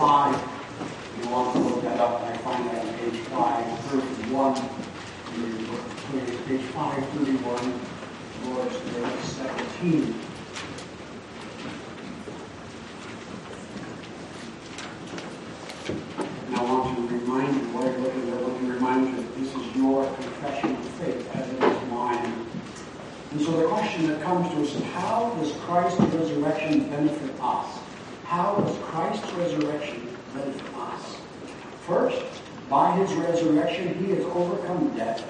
5. 0.00 0.34
If 0.34 1.24
you 1.24 1.30
want 1.30 1.52
to 1.52 1.58
look 1.60 1.82
that 1.82 2.00
up, 2.00 2.22
and 2.22 2.32
I 2.32 2.36
find 2.38 2.66
that 2.70 2.86
on 2.86 2.94
page 2.94 3.20
531. 3.20 4.54
Page 6.48 6.62
531, 6.72 7.80
Lord's 8.46 8.80
Day 8.80 9.12
17. 9.20 10.14
And 16.46 16.56
I 16.56 16.62
want 16.62 16.96
to 16.96 17.02
remind 17.14 17.54
you, 17.56 17.68
while 17.68 17.84
you're 17.84 17.98
looking 17.98 18.30
at 18.30 18.40
want 18.40 18.58
to 18.58 18.72
remind 18.72 19.06
you 19.06 19.16
that 19.16 19.36
this 19.36 19.54
is 19.54 19.76
your 19.76 20.06
confession 20.14 20.76
of 20.76 20.84
faith 20.92 21.28
as 21.36 21.46
it 21.46 21.62
is 21.62 21.90
mine. 21.90 22.46
And 23.32 23.40
so 23.42 23.50
the 23.52 23.68
question 23.68 24.06
that 24.06 24.22
comes 24.22 24.48
to 24.48 24.62
us 24.62 24.74
is 24.74 24.82
how 24.94 25.28
does 25.38 25.52
Christ's 25.56 26.00
resurrection 26.00 26.88
benefit 26.88 27.38
us? 27.42 27.78
How 28.24 28.54
does 28.54 28.79
Christ's 29.10 29.32
resurrection 29.32 30.16
benefit 30.32 30.74
us? 30.76 31.16
First, 31.84 32.22
by 32.68 32.96
his 32.96 33.12
resurrection, 33.14 34.04
he 34.04 34.12
has 34.12 34.24
overcome 34.26 34.96
death 34.96 35.28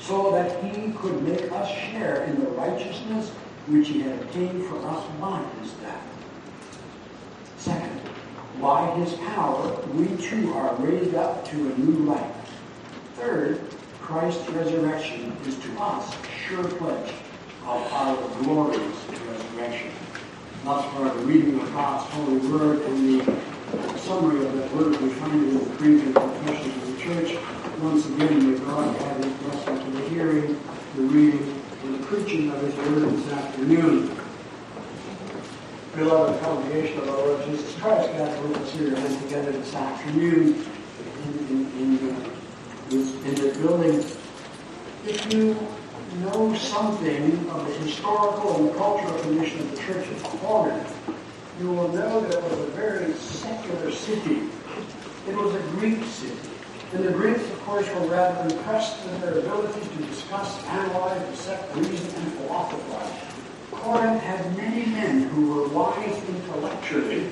so 0.00 0.30
that 0.30 0.64
he 0.64 0.92
could 0.92 1.22
make 1.22 1.52
us 1.52 1.68
share 1.68 2.24
in 2.24 2.42
the 2.42 2.50
righteousness 2.52 3.28
which 3.66 3.88
he 3.88 4.00
had 4.00 4.18
obtained 4.22 4.64
for 4.64 4.78
us 4.88 5.04
by 5.20 5.44
his 5.60 5.72
death. 5.72 6.02
Second, 7.58 8.00
by 8.62 8.90
his 8.92 9.12
power, 9.12 9.78
we 9.92 10.06
too 10.16 10.54
are 10.54 10.74
raised 10.76 11.14
up 11.14 11.44
to 11.48 11.56
a 11.56 11.78
new 11.78 12.06
life. 12.06 12.34
Third, 13.16 13.60
Christ's 14.00 14.48
resurrection 14.48 15.36
is 15.44 15.58
to 15.58 15.80
us 15.82 16.14
a 16.14 16.48
sure 16.48 16.64
pledge 16.64 17.12
of 17.66 17.92
our 17.92 18.16
glorious 18.42 19.04
resurrection. 19.28 19.90
Thus 20.64 20.84
far, 20.92 21.14
the 21.14 21.20
reading 21.20 21.60
of 21.60 21.72
God's 21.72 22.10
holy 22.12 22.36
word 22.38 22.82
and 22.82 23.20
the 23.20 23.98
summary 23.98 24.44
of 24.44 24.52
that 24.54 24.74
word 24.74 25.00
we 25.00 25.08
find 25.10 25.34
in 25.34 25.58
the 25.58 25.76
Creed 25.76 26.02
and 26.02 26.14
Confessions 26.14 26.76
of 26.76 26.96
the 26.96 27.02
Church. 27.02 27.38
Once 27.80 28.06
again, 28.06 28.52
may 28.52 28.58
God 28.58 28.96
have 28.96 29.24
his 29.24 29.32
blessing 29.34 29.78
to 29.78 29.90
the 29.90 30.08
hearing, 30.08 30.60
the 30.96 31.02
reading, 31.02 31.62
and 31.84 31.94
the 31.94 32.06
preaching 32.06 32.50
of 32.50 32.60
his 32.62 32.74
word 32.76 33.10
this 33.10 33.32
afternoon. 33.32 34.18
Beloved 35.94 36.40
congregation 36.42 36.98
of 37.00 37.08
our 37.08 37.16
Lord 37.16 37.44
Jesus 37.46 37.74
Christ, 37.76 38.12
God 38.16 38.42
with 38.42 38.56
us 38.56 38.72
here 38.72 38.94
and 38.94 39.22
together 39.22 39.52
this 39.52 39.74
afternoon 39.74 40.66
in, 41.24 41.38
in, 41.48 42.00
in, 42.00 42.10
uh, 42.10 42.30
this, 42.88 43.14
in 43.24 43.34
the 43.34 43.58
building. 43.60 44.04
If 45.06 45.32
you 45.32 45.67
something 46.78 47.50
of 47.50 47.66
the 47.66 47.74
historical 47.84 48.54
and 48.54 48.76
cultural 48.76 49.18
condition 49.22 49.58
of 49.58 49.70
the 49.72 49.76
Church 49.78 50.06
of 50.06 50.22
Corinth, 50.22 50.96
you 51.58 51.66
will 51.72 51.88
know 51.88 52.20
that 52.20 52.32
it 52.32 52.40
was 52.40 52.52
a 52.52 52.66
very 52.66 53.12
secular 53.14 53.90
city. 53.90 54.42
It 55.26 55.34
was 55.34 55.56
a 55.56 55.60
Greek 55.74 56.04
city. 56.04 56.38
And 56.92 57.04
the 57.04 57.10
Greeks, 57.10 57.42
of 57.50 57.60
course, 57.62 57.88
were 57.94 58.06
rather 58.06 58.54
impressed 58.54 59.04
with 59.04 59.20
their 59.22 59.40
abilities 59.40 59.88
to 59.88 60.04
discuss, 60.04 60.64
analyze, 60.66 61.20
dissect, 61.30 61.74
reason, 61.74 62.22
and 62.22 62.32
philosophize. 62.34 63.34
Corinth 63.72 64.22
had 64.22 64.56
many 64.56 64.86
men 64.86 65.22
who 65.30 65.54
were 65.54 65.68
wise 65.70 66.22
intellectually, 66.28 67.28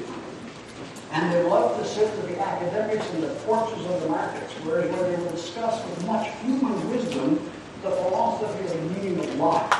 and 1.13 1.33
they 1.33 1.45
loved 1.45 1.81
to 1.81 1.89
sit 1.89 2.11
with 2.17 2.31
the 2.31 2.41
academics 2.41 3.09
in 3.15 3.21
the 3.21 3.33
porches 3.47 3.87
of 3.87 4.03
the 4.03 4.09
markets, 4.09 4.53
where, 4.65 4.83
where 4.89 5.09
they 5.09 5.23
would 5.23 5.31
discuss 5.31 5.87
with 5.89 6.05
much 6.05 6.35
human 6.43 6.91
wisdom 6.91 7.39
the 7.83 7.91
philosophy 7.91 8.65
of 8.65 8.73
the 8.73 9.01
meaning 9.01 9.19
of 9.19 9.35
life. 9.37 9.73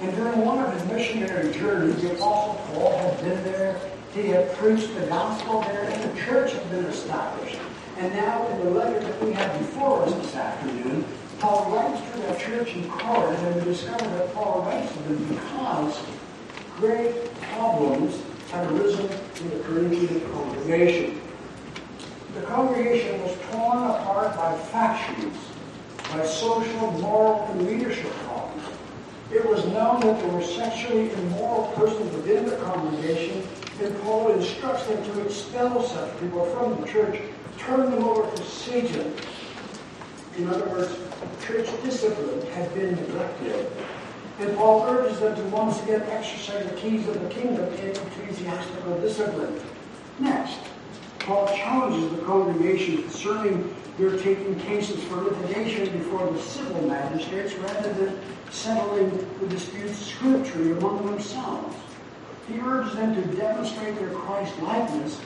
And 0.00 0.14
during 0.16 0.44
one 0.44 0.58
of 0.58 0.72
his 0.72 0.84
missionary 0.90 1.52
journeys, 1.52 2.00
the 2.00 2.14
Apostle 2.14 2.54
Paul 2.72 2.98
had 2.98 3.20
been 3.20 3.44
there. 3.44 3.80
He 4.14 4.28
had 4.28 4.52
preached 4.56 4.94
the 4.94 5.06
gospel 5.06 5.60
there, 5.60 5.84
and 5.84 6.10
the 6.10 6.20
church 6.20 6.52
had 6.52 6.70
been 6.70 6.86
established. 6.86 7.58
And 7.98 8.12
now, 8.14 8.46
in 8.48 8.64
the 8.64 8.70
letter 8.70 8.98
that 8.98 9.22
we 9.22 9.32
have 9.32 9.58
before 9.58 10.02
us 10.04 10.14
this 10.14 10.34
afternoon, 10.34 11.04
Paul 11.38 11.70
writes 11.70 12.00
to 12.12 12.18
that 12.20 12.40
church 12.40 12.74
in 12.74 12.88
Corinth, 12.88 13.38
and 13.40 13.56
we 13.56 13.72
discover 13.72 14.04
that 14.04 14.34
Paul 14.34 14.62
writes 14.62 14.92
to 14.92 14.98
them 15.00 15.24
because 15.28 16.02
great 16.76 17.34
problems 17.54 18.22
had 18.50 18.70
arisen 18.72 19.08
in 19.40 19.50
the 19.50 19.64
Corinthian 19.64 20.20
congregation. 20.32 21.20
The 22.34 22.42
congregation 22.42 23.22
was 23.22 23.36
torn 23.50 23.90
apart 23.90 24.36
by 24.36 24.56
factions, 24.56 25.36
by 26.10 26.26
social, 26.26 26.90
moral, 26.92 27.46
and 27.50 27.66
leadership 27.66 28.10
problems. 28.24 28.68
It 29.32 29.46
was 29.46 29.64
known 29.66 30.00
that 30.00 30.20
there 30.20 30.30
were 30.30 30.42
sexually 30.42 31.12
immoral 31.12 31.72
persons 31.76 32.12
within 32.16 32.46
the 32.46 32.56
congregation, 32.56 33.46
and 33.80 34.02
Paul 34.02 34.32
instructs 34.32 34.86
them 34.86 35.02
to 35.04 35.20
expel 35.24 35.82
such 35.82 36.20
people 36.20 36.44
from 36.46 36.80
the 36.80 36.86
church, 36.88 37.20
turn 37.58 37.90
them 37.90 38.04
over 38.04 38.28
to 38.36 38.44
Satan. 38.44 39.14
In 40.36 40.48
other 40.48 40.68
words, 40.68 40.96
church 41.44 41.68
discipline 41.82 42.44
had 42.52 42.72
been 42.74 42.96
neglected. 42.96 43.70
And 44.40 44.56
Paul 44.56 44.84
urges 44.88 45.20
them 45.20 45.36
to 45.36 45.42
once 45.54 45.82
again 45.82 46.02
exercise 46.10 46.64
the 46.64 46.74
keys 46.76 47.06
of 47.06 47.20
the 47.20 47.28
kingdom 47.28 47.72
in 47.74 47.90
ecclesiastical 47.90 48.98
discipline. 49.00 49.60
Next, 50.18 50.58
Paul 51.30 51.46
challenges 51.46 52.10
the 52.10 52.24
congregation 52.24 53.02
concerning 53.02 53.72
their 53.96 54.18
taking 54.18 54.58
cases 54.58 55.04
for 55.04 55.14
litigation 55.14 55.96
before 55.96 56.28
the 56.28 56.40
civil 56.40 56.82
magistrates 56.88 57.54
rather 57.54 57.92
than 57.92 58.18
settling 58.50 59.10
the 59.38 59.46
disputes 59.46 59.96
scripturally 59.96 60.72
among 60.72 61.06
themselves. 61.06 61.76
He 62.48 62.58
urges 62.58 62.96
them 62.96 63.14
to 63.14 63.22
demonstrate 63.36 63.94
their 63.94 64.10
Christ 64.10 64.58
likeness 64.60 65.20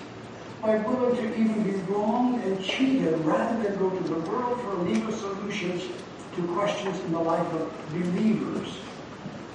by 0.60 0.76
willing 0.76 1.16
to 1.16 1.40
even 1.40 1.62
be 1.62 1.76
wronged 1.90 2.44
and 2.44 2.62
cheated 2.62 3.18
rather 3.20 3.62
than 3.62 3.78
go 3.78 3.88
to 3.88 4.04
the 4.04 4.20
world 4.28 4.60
for 4.60 4.74
legal 4.82 5.10
solutions 5.10 5.84
to 6.36 6.42
questions 6.48 7.00
in 7.00 7.12
the 7.12 7.18
life 7.18 7.50
of 7.54 7.72
believers. 7.92 8.76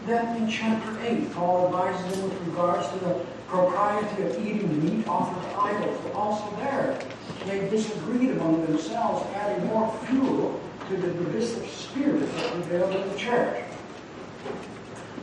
Then 0.08 0.36
in 0.36 0.50
chapter 0.50 0.98
8, 1.00 1.32
Paul 1.32 1.68
advises 1.68 2.18
them 2.18 2.28
with 2.28 2.48
regards 2.48 2.90
to 2.90 2.98
the 3.06 3.39
propriety 3.50 4.24
of 4.24 4.46
eating 4.46 4.84
meat 4.86 5.08
offered 5.08 5.42
to 5.50 5.58
idols. 5.60 6.00
But 6.04 6.14
also 6.14 6.56
there, 6.58 7.00
they 7.46 7.68
disagreed 7.70 8.32
among 8.32 8.66
themselves, 8.66 9.26
adding 9.36 9.66
more 9.68 9.92
fuel 10.06 10.60
to 10.88 10.98
the 10.98 11.08
divisive 11.08 11.68
spirit 11.70 12.32
that 12.36 12.52
prevailed 12.52 12.96
in 12.96 13.10
the 13.10 13.18
church. 13.18 13.64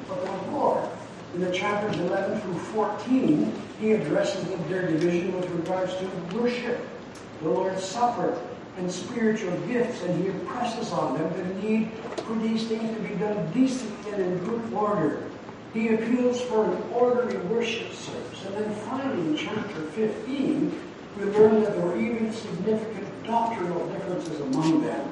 But 0.08 0.24
then 0.24 0.50
more. 0.50 0.90
In 1.34 1.40
the 1.40 1.50
chapters 1.50 1.96
11 1.98 2.40
through 2.40 2.58
14, 2.58 3.52
he 3.80 3.92
addresses 3.92 4.44
their 4.68 4.90
division 4.90 5.36
with 5.36 5.48
regards 5.50 5.94
to 5.96 6.06
worship, 6.36 6.80
the 7.42 7.48
Lord's 7.48 7.84
Supper, 7.84 8.40
and 8.78 8.90
spiritual 8.90 9.56
gifts, 9.66 10.02
and 10.02 10.22
he 10.22 10.28
impresses 10.28 10.92
on 10.92 11.16
them 11.16 11.32
the 11.36 11.66
need 11.66 11.92
for 12.26 12.34
these 12.36 12.66
things 12.66 12.94
to 12.96 13.02
be 13.02 13.14
done 13.16 13.52
decently 13.52 14.12
and 14.12 14.22
in 14.22 14.38
good 14.44 14.72
order. 14.72 15.22
He 15.72 15.88
appeals 15.88 16.40
for 16.42 16.64
an 16.64 16.82
orderly 16.92 17.36
worship 17.48 17.92
service. 17.92 18.44
And 18.46 18.54
then 18.54 18.74
finally, 18.86 19.28
in 19.28 19.36
chapter 19.36 19.82
15, 19.82 20.80
we 21.18 21.24
learn 21.24 21.62
that 21.62 21.74
there 21.74 21.84
were 21.84 21.98
even 21.98 22.32
significant 22.32 23.24
doctrinal 23.24 23.86
differences 23.88 24.40
among 24.40 24.82
them. 24.82 25.10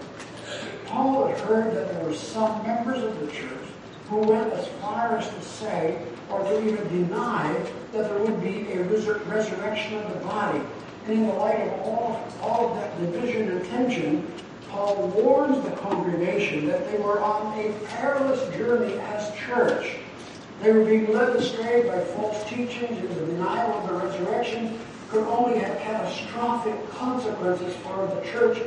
Paul 0.86 1.26
had 1.26 1.38
heard 1.40 1.74
that 1.74 1.92
there 1.92 2.04
were 2.04 2.14
some 2.14 2.62
members 2.62 3.02
of 3.02 3.18
the 3.20 3.26
church 3.32 3.68
who 4.08 4.18
went 4.18 4.52
as 4.52 4.66
far 4.80 5.16
as 5.16 5.28
to 5.28 5.42
say, 5.42 5.98
or 6.30 6.42
to 6.44 6.66
even 6.66 6.88
deny, 6.88 7.52
that 7.92 8.08
there 8.08 8.18
would 8.18 8.42
be 8.42 8.72
a 8.72 8.84
resur- 8.84 9.26
resurrection 9.28 9.94
of 9.94 10.12
the 10.12 10.20
body. 10.20 10.60
And 11.06 11.12
in 11.12 11.26
the 11.26 11.34
light 11.34 11.60
of 11.60 11.80
all, 11.80 12.28
all 12.42 12.70
of 12.70 12.76
that 12.76 12.98
division 13.00 13.50
and 13.50 13.64
tension, 13.66 14.26
Paul 14.68 15.08
warns 15.08 15.64
the 15.64 15.74
congregation 15.76 16.66
that 16.66 16.90
they 16.90 16.98
were 16.98 17.20
on 17.20 17.58
a 17.58 17.72
perilous 17.86 18.54
journey 18.56 18.98
as 18.98 19.34
church. 19.36 19.96
They 20.64 20.72
were 20.72 20.82
being 20.82 21.12
led 21.12 21.36
astray 21.36 21.86
by 21.86 22.00
false 22.00 22.42
teachings, 22.48 22.98
and 22.98 23.10
the 23.10 23.26
denial 23.26 23.70
of 23.80 23.86
the 23.86 23.92
resurrection 24.06 24.80
could 25.10 25.24
only 25.24 25.58
have 25.58 25.78
catastrophic 25.80 26.88
consequences 26.88 27.76
for 27.82 28.06
the 28.06 28.22
church. 28.30 28.62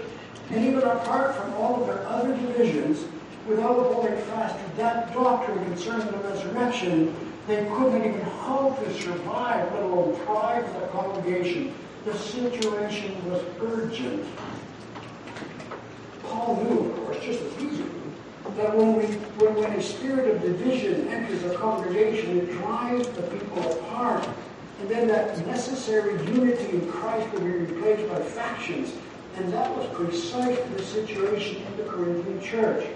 And 0.52 0.64
even 0.64 0.84
apart 0.84 1.36
from 1.36 1.56
all 1.56 1.82
of 1.82 1.88
their 1.88 2.06
other 2.08 2.38
divisions, 2.38 3.04
without 3.48 3.80
holding 3.80 4.16
fast 4.26 4.64
to 4.64 4.78
that 4.78 5.12
doctrine 5.12 5.58
concerning 5.66 6.06
the 6.12 6.20
resurrection, 6.20 7.16
they 7.48 7.66
couldn't 7.76 8.06
even 8.06 8.22
hope 8.22 8.78
to 8.84 9.02
survive, 9.02 9.74
let 9.74 9.82
alone 9.82 10.16
thrive 10.18 10.66
as 10.66 10.84
a 10.84 10.88
congregation. 10.90 11.74
The 12.06 12.16
situation 12.16 13.28
was 13.28 13.44
urgent. 13.60 14.24
Paul 16.26 16.64
knew, 16.64 16.92
of 16.92 16.96
course, 16.98 17.18
just 17.24 17.42
as 17.42 17.56
we 17.56 17.97
that 18.56 18.76
when, 18.76 18.96
we, 18.96 19.06
when, 19.44 19.56
when 19.56 19.72
a 19.74 19.82
spirit 19.82 20.36
of 20.36 20.42
division 20.42 21.08
enters 21.10 21.44
a 21.44 21.56
congregation, 21.56 22.38
it 22.38 22.52
drives 22.54 23.08
the 23.10 23.24
people 23.24 23.72
apart. 23.74 24.28
And 24.80 24.90
then 24.90 25.08
that 25.08 25.46
necessary 25.46 26.14
unity 26.28 26.70
in 26.70 26.92
Christ 26.92 27.32
will 27.34 27.42
be 27.42 27.50
replaced 27.50 28.10
by 28.10 28.22
factions. 28.22 28.94
And 29.36 29.52
that 29.54 29.76
was 29.76 29.88
precisely 29.96 30.64
the 30.76 30.84
situation 30.84 31.64
in 31.64 31.78
the 31.78 31.84
Corinthian 31.84 32.42
church. 32.42 32.88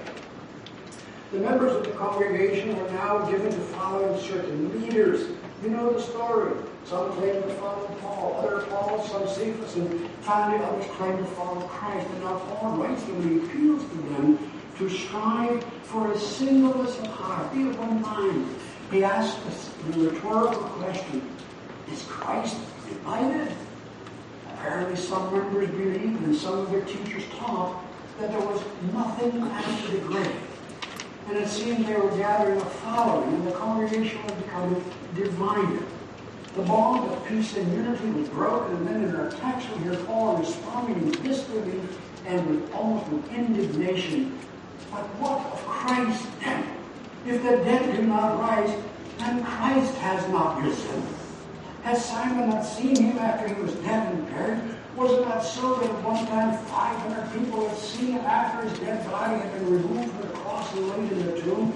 The 1.31 1.39
members 1.39 1.71
of 1.74 1.83
the 1.86 1.92
congregation 1.92 2.75
were 2.77 2.89
now 2.92 3.30
given 3.30 3.51
to 3.51 3.59
following 3.59 4.19
certain 4.21 4.81
leaders. 4.81 5.30
You 5.63 5.69
know 5.69 5.94
the 5.94 6.01
story. 6.01 6.53
Some 6.86 7.12
claimed 7.13 7.44
to 7.44 7.53
follow 7.56 7.88
Paul, 8.01 8.36
others 8.39 8.63
Apollos, 8.63 9.09
some 9.09 9.27
Cephas, 9.27 9.75
and 9.75 10.09
finally 10.21 10.63
others 10.63 10.86
claimed 10.98 11.19
to 11.19 11.25
follow 11.25 11.62
Christ. 11.68 12.07
And 12.09 12.24
now 12.24 12.39
Paul 12.39 12.77
writes 12.77 13.03
them 13.03 13.21
and 13.21 13.44
appeals 13.44 13.83
to 13.83 13.98
them 13.98 14.50
to 14.77 14.89
strive 14.89 15.63
for 15.83 16.12
a 16.12 16.19
singleness 16.19 16.97
of 17.00 17.07
heart, 17.07 17.53
be 17.53 17.68
of 17.68 17.77
one 17.79 18.01
mind. 18.01 18.56
He 18.91 19.03
asks 19.03 19.69
the 19.89 20.09
rhetorical 20.09 20.62
question, 20.62 21.29
is 21.91 22.03
Christ 22.03 22.57
divided? 22.88 23.53
Apparently 24.53 24.95
some 24.95 25.33
members 25.33 25.69
believed 25.69 26.23
and 26.23 26.35
some 26.35 26.59
of 26.59 26.71
their 26.71 26.81
teachers 26.81 27.23
taught 27.38 27.83
that 28.19 28.31
there 28.31 28.39
was 28.39 28.62
nothing 28.94 29.41
after 29.41 29.97
the 29.97 30.03
grave. 30.06 30.35
And 31.27 31.38
it 31.38 31.47
seemed 31.47 31.85
they 31.85 31.95
were 31.95 32.15
gathering 32.17 32.59
a 32.59 32.65
following, 32.65 33.33
and 33.33 33.47
the 33.47 33.51
congregation 33.51 34.21
was 34.24 34.33
becoming 34.33 34.83
divided. 35.15 35.83
The 36.56 36.63
bond 36.63 37.09
of 37.09 37.25
peace 37.27 37.56
and 37.56 37.71
unity 37.71 38.09
was 38.09 38.27
broken, 38.29 38.75
and 38.75 38.88
then 38.88 39.03
in 39.03 39.15
our 39.15 39.31
text 39.31 39.69
we 39.75 39.83
hear 39.83 39.95
Paul 40.03 40.38
responding 40.38 41.06
with 41.06 41.24
disbelief 41.24 42.00
and 42.25 42.45
with 42.45 42.74
almost 42.74 43.09
with 43.09 43.31
indignation. 43.31 44.38
But 44.91 45.07
what 45.19 45.39
of 45.39 45.65
Christ 45.65 46.27
then? 46.41 46.67
If 47.25 47.41
the 47.43 47.63
dead 47.63 47.95
do 47.95 48.03
not 48.03 48.39
rise, 48.39 48.75
then 49.19 49.43
Christ 49.43 49.95
has 49.97 50.27
not 50.29 50.61
risen. 50.61 51.03
Has 51.83 52.03
Simon 52.03 52.49
not 52.49 52.65
seen 52.65 52.95
him 52.95 53.17
after 53.17 53.47
he 53.53 53.61
was 53.61 53.73
dead 53.75 54.13
and 54.13 54.27
buried? 54.29 54.59
Was 54.95 55.13
it 55.13 55.21
not 55.21 55.39
so 55.39 55.75
that 55.75 55.89
at 55.89 56.03
one 56.03 56.25
time 56.27 56.57
500 56.65 57.33
people 57.33 57.67
had 57.69 57.77
seen 57.77 58.11
him 58.11 58.25
after 58.25 58.67
his 58.67 58.77
dead 58.79 59.09
body 59.09 59.39
had 59.39 59.53
been 59.53 59.71
removed 59.71 60.11
from 60.11 60.21
the 60.27 60.33
cross 60.35 60.73
and 60.75 60.89
laid 60.89 61.11
in 61.11 61.25
the 61.25 61.41
tomb? 61.41 61.73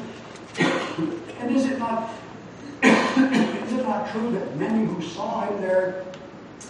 and 1.40 1.56
is 1.56 1.66
it 1.66 1.80
not 1.80 2.12
is 2.84 3.74
it 3.74 3.84
not 3.84 4.12
true 4.12 4.32
that 4.32 4.58
many 4.58 4.86
who 4.86 5.02
saw 5.02 5.48
him 5.48 5.62
there 5.62 6.04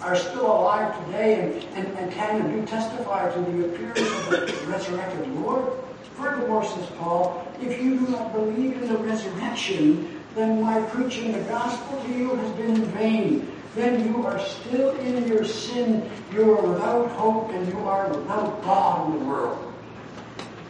are 0.01 0.15
still 0.15 0.45
alive 0.45 1.05
today 1.05 1.41
and, 1.41 1.63
and, 1.75 1.97
and 1.97 2.11
can 2.11 2.41
and 2.41 2.61
do 2.61 2.65
testify 2.67 3.31
to 3.33 3.39
the 3.39 3.65
appearance 3.65 3.99
of 3.99 4.29
the 4.29 4.65
resurrected 4.67 5.27
Lord? 5.35 5.73
Furthermore, 6.15 6.63
says 6.63 6.87
Paul, 6.97 7.45
if 7.61 7.81
you 7.81 7.99
do 7.99 8.07
not 8.07 8.33
believe 8.33 8.81
in 8.81 8.87
the 8.87 8.97
resurrection, 8.97 10.21
then 10.33 10.61
my 10.61 10.81
preaching 10.81 11.33
the 11.33 11.41
gospel 11.41 12.01
to 12.03 12.11
you 12.11 12.35
has 12.35 12.51
been 12.53 12.75
in 12.75 12.85
vain. 12.85 13.51
Then 13.75 14.07
you 14.07 14.25
are 14.25 14.39
still 14.39 14.91
in 14.97 15.27
your 15.27 15.43
sin, 15.43 16.09
you 16.33 16.55
are 16.55 16.61
without 16.61 17.11
hope, 17.11 17.51
and 17.51 17.67
you 17.67 17.79
are 17.79 18.07
without 18.09 18.63
God 18.63 19.13
in 19.13 19.19
the 19.19 19.25
world. 19.25 19.73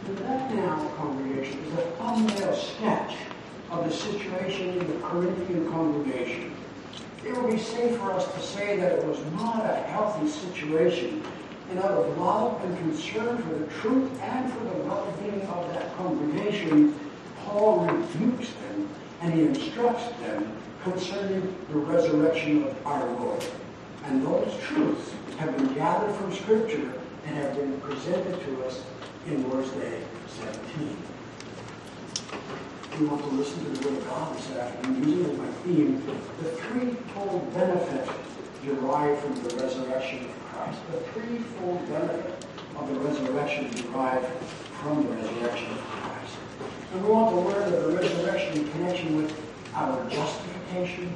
And 0.06 0.18
that 0.18 0.54
now, 0.54 0.88
congregation, 0.96 1.64
is 1.64 1.72
a 1.74 1.82
thumbnail 1.98 2.54
sketch 2.54 3.16
of 3.70 3.84
the 3.84 3.92
situation 3.92 4.78
in 4.78 4.86
the 4.86 5.06
Corinthian 5.06 5.70
congregation. 5.70 6.54
It 7.24 7.36
would 7.36 7.50
be 7.50 7.58
safe 7.58 7.96
for 7.98 8.12
us 8.12 8.32
to 8.34 8.40
say 8.40 8.76
that 8.78 8.92
it 8.92 9.04
was 9.04 9.18
not 9.32 9.64
a 9.64 9.76
healthy 9.88 10.28
situation. 10.28 11.22
And 11.70 11.78
out 11.80 11.90
of 11.90 12.18
love 12.18 12.64
and 12.64 12.78
concern 12.78 13.38
for 13.38 13.54
the 13.54 13.66
truth 13.80 14.20
and 14.22 14.52
for 14.52 14.64
the 14.64 14.74
well-being 14.84 15.42
of 15.42 15.68
that 15.74 15.96
congregation, 15.96 16.98
Paul 17.44 17.80
rebukes 17.80 18.50
them 18.50 18.88
and 19.20 19.34
he 19.34 19.42
instructs 19.42 20.08
them 20.20 20.56
concerning 20.84 21.42
the 21.68 21.78
resurrection 21.78 22.64
of 22.64 22.86
our 22.86 23.04
Lord. 23.14 23.44
And 24.04 24.24
those 24.24 24.56
truths 24.62 25.10
have 25.38 25.56
been 25.56 25.74
gathered 25.74 26.14
from 26.14 26.32
Scripture 26.32 26.92
and 27.26 27.36
have 27.36 27.56
been 27.56 27.80
presented 27.80 28.40
to 28.44 28.64
us 28.64 28.84
in 29.26 29.48
Lord's 29.50 29.70
Day 29.72 30.00
17. 30.28 30.96
We 33.00 33.06
want 33.06 33.22
to 33.24 33.28
listen 33.30 33.64
to 33.64 33.70
the 33.70 33.88
Word 33.88 33.98
of 33.98 34.08
God 34.08 34.36
this 34.36 34.50
afternoon 34.52 35.08
using 35.08 35.32
as 35.32 35.38
my 35.38 35.48
theme 35.64 36.06
the 36.42 36.50
threefold 36.50 37.52
benefit 37.52 38.08
derived 38.64 39.20
from 39.20 39.34
the 39.42 39.56
resurrection 39.56 40.24
of 40.24 40.45
Christ. 40.56 40.78
The 40.90 40.98
threefold 41.12 41.88
benefit 41.88 42.46
of 42.76 42.88
the 42.88 43.00
resurrection 43.00 43.70
derived 43.70 44.26
from 44.80 45.02
the 45.02 45.12
resurrection 45.12 45.70
of 45.72 45.78
Christ. 45.78 46.36
And 46.92 47.04
we 47.04 47.10
want 47.10 47.30
to 47.30 47.40
learn 47.40 47.72
of 47.74 47.82
the 47.84 47.96
resurrection 47.96 48.58
in 48.58 48.72
connection 48.72 49.16
with 49.16 49.54
our 49.74 50.08
justification, 50.08 51.14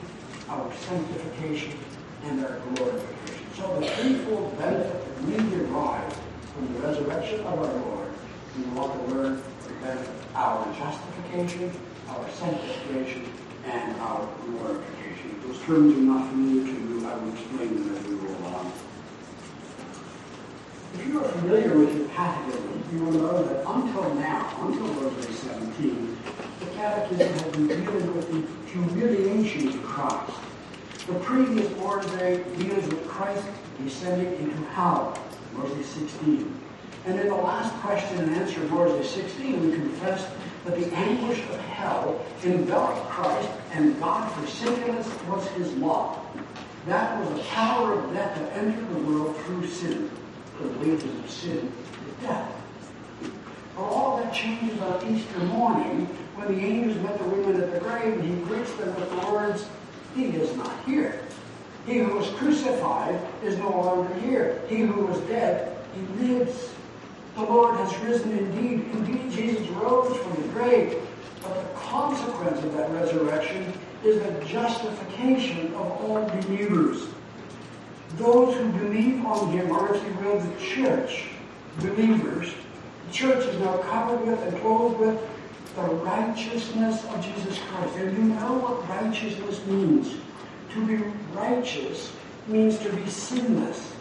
our 0.49 0.71
sanctification, 0.75 1.79
and 2.25 2.45
our 2.45 2.59
glorification. 2.75 3.47
So 3.57 3.81
the 3.81 3.87
threefold 3.87 4.59
benefit 4.59 5.05
that 5.05 5.25
we 5.25 5.57
derive 5.57 6.13
from 6.55 6.73
the 6.75 6.81
resurrection 6.81 7.41
of 7.41 7.59
our 7.59 7.73
Lord, 7.73 8.09
we 8.59 8.65
want 8.75 8.93
to 8.93 9.15
learn 9.15 9.43
the 9.67 9.73
benefit 9.81 10.21
our 10.35 10.65
justification, 10.75 11.73
our 12.09 12.31
sanctification, 12.31 13.27
and 13.65 14.01
our 14.01 14.29
glorification. 14.45 15.31
If 15.31 15.47
those 15.47 15.61
terms 15.63 15.97
are 15.97 16.01
not 16.01 16.29
familiar 16.31 16.73
to 16.73 16.81
you, 16.81 17.07
I 17.07 17.15
will 17.17 17.33
explain 17.33 17.75
them 17.75 17.97
as 17.97 18.07
we. 18.07 18.20
If 20.95 21.07
you 21.07 21.25
are 21.25 21.29
familiar 21.29 21.79
with 21.79 21.97
your 21.97 22.09
catechism, 22.09 22.83
you 22.93 23.05
will 23.05 23.13
know 23.13 23.43
that 23.45 23.65
until 23.65 24.15
now, 24.15 24.57
until 24.61 25.11
Day 25.11 25.33
17, 25.33 26.19
the 26.59 26.67
catechism 26.67 27.33
has 27.33 27.53
been 27.53 27.69
dealing 27.69 28.17
with 28.17 28.31
the 28.33 28.71
humiliation 28.71 29.69
of 29.69 29.83
Christ. 29.85 30.33
The 31.07 31.15
previous 31.21 31.71
Lord's 31.79 32.11
Day 32.13 32.43
deals 32.59 32.85
with 32.89 33.07
Christ 33.07 33.47
descending 33.85 34.35
into 34.35 34.57
hell, 34.71 35.17
Day 35.63 35.83
16. 35.83 36.61
And 37.07 37.21
in 37.21 37.29
the 37.29 37.37
last 37.37 37.73
question 37.77 38.19
and 38.19 38.35
answer 38.35 38.61
of 38.63 38.71
Day 38.71 39.07
16, 39.07 39.71
we 39.71 39.73
confess 39.73 40.29
that 40.65 40.77
the 40.77 40.93
anguish 40.93 41.39
of 41.51 41.57
hell 41.61 42.21
enveloped 42.45 43.09
Christ 43.09 43.49
and 43.73 43.99
God 44.01 44.31
forsaken 44.33 44.97
us 44.97 45.09
was 45.29 45.47
his 45.51 45.73
lot. 45.75 46.19
That 46.87 47.21
was 47.21 47.39
the 47.39 47.45
power 47.45 47.93
of 47.93 48.13
death 48.13 48.37
that 48.37 48.53
entered 48.55 48.89
the 48.93 49.01
world 49.03 49.37
through 49.37 49.69
sin 49.69 50.11
the 50.63 50.79
wages 50.79 51.05
of 51.05 51.31
sin 51.31 51.73
is 52.09 52.23
death. 52.23 52.53
But 53.77 53.83
all 53.83 54.19
that 54.19 54.33
changes 54.33 54.81
on 54.81 55.15
Easter 55.15 55.39
morning 55.41 56.07
when 56.37 56.55
the 56.55 56.65
angels 56.65 56.97
met 57.03 57.19
the 57.19 57.25
women 57.25 57.61
at 57.61 57.73
the 57.73 57.81
grave 57.81 58.15
and 58.15 58.25
he 58.25 58.45
greets 58.45 58.73
them 58.75 58.95
with 58.97 59.11
the 59.11 59.33
words, 59.33 59.67
He 60.15 60.25
is 60.27 60.57
not 60.57 60.85
here. 60.85 61.21
He 61.87 61.99
who 61.99 62.17
was 62.17 62.29
crucified 62.31 63.21
is 63.43 63.57
no 63.59 63.71
longer 63.71 64.15
here. 64.21 64.61
He 64.69 64.81
who 64.81 65.07
was 65.07 65.19
dead, 65.23 65.77
he 65.95 66.25
lives. 66.25 66.71
The 67.37 67.43
Lord 67.43 67.77
has 67.77 67.97
risen 68.01 68.37
indeed. 68.37 68.85
Indeed, 68.93 69.33
Jesus 69.33 69.69
rose 69.69 70.17
from 70.17 70.43
the 70.43 70.49
grave. 70.49 70.97
But 71.43 71.55
the 71.55 71.81
consequence 71.81 72.63
of 72.63 72.75
that 72.75 72.91
resurrection 72.91 73.73
is 74.05 74.23
the 74.23 74.45
justification 74.45 75.69
of 75.69 75.87
all 76.03 76.29
believers. 76.29 77.07
Those 78.17 78.57
who 78.57 78.69
believe 78.73 79.25
on 79.25 79.51
him 79.51 79.71
are, 79.73 79.95
if 79.95 80.05
you 80.05 80.13
will, 80.25 80.41
the 80.41 80.61
church, 80.61 81.29
believers. 81.79 82.53
The 83.07 83.13
church 83.13 83.45
is 83.47 83.59
now 83.61 83.79
covered 83.79 84.27
with 84.27 84.41
and 84.43 84.61
clothed 84.61 84.99
with 84.99 85.21
the 85.77 85.83
righteousness 85.83 87.05
of 87.05 87.25
Jesus 87.25 87.59
Christ. 87.59 87.97
And 87.97 88.17
you 88.17 88.25
know 88.35 88.59
what 88.59 88.89
righteousness 88.89 89.65
means. 89.67 90.17
To 90.75 90.87
be 90.87 90.97
righteous 91.33 92.13
means 92.47 92.79
to 92.81 92.93
be 92.93 93.09
sinless. 93.09 93.93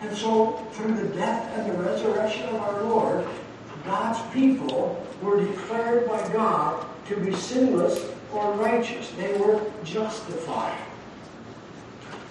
And 0.00 0.16
so, 0.16 0.64
through 0.72 0.94
the 0.94 1.08
death 1.14 1.58
and 1.58 1.70
the 1.70 1.82
resurrection 1.82 2.44
of 2.48 2.56
our 2.56 2.82
Lord, 2.84 3.26
God's 3.84 4.20
people 4.32 5.04
were 5.22 5.44
declared 5.44 6.08
by 6.08 6.32
God 6.32 6.86
to 7.08 7.16
be 7.16 7.34
sinless 7.34 8.10
or 8.32 8.52
righteous. 8.52 9.10
They 9.16 9.36
were 9.38 9.60
justified. 9.82 10.78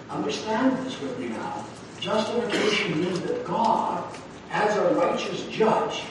Understand 0.10 0.86
this 0.86 1.00
with 1.02 1.20
me 1.20 1.30
now. 1.30 1.66
Justification 2.00 3.02
means 3.02 3.20
that 3.22 3.46
God, 3.46 4.04
as 4.52 4.76
a 4.78 4.96
righteous 4.96 5.46
judge, 5.48 6.04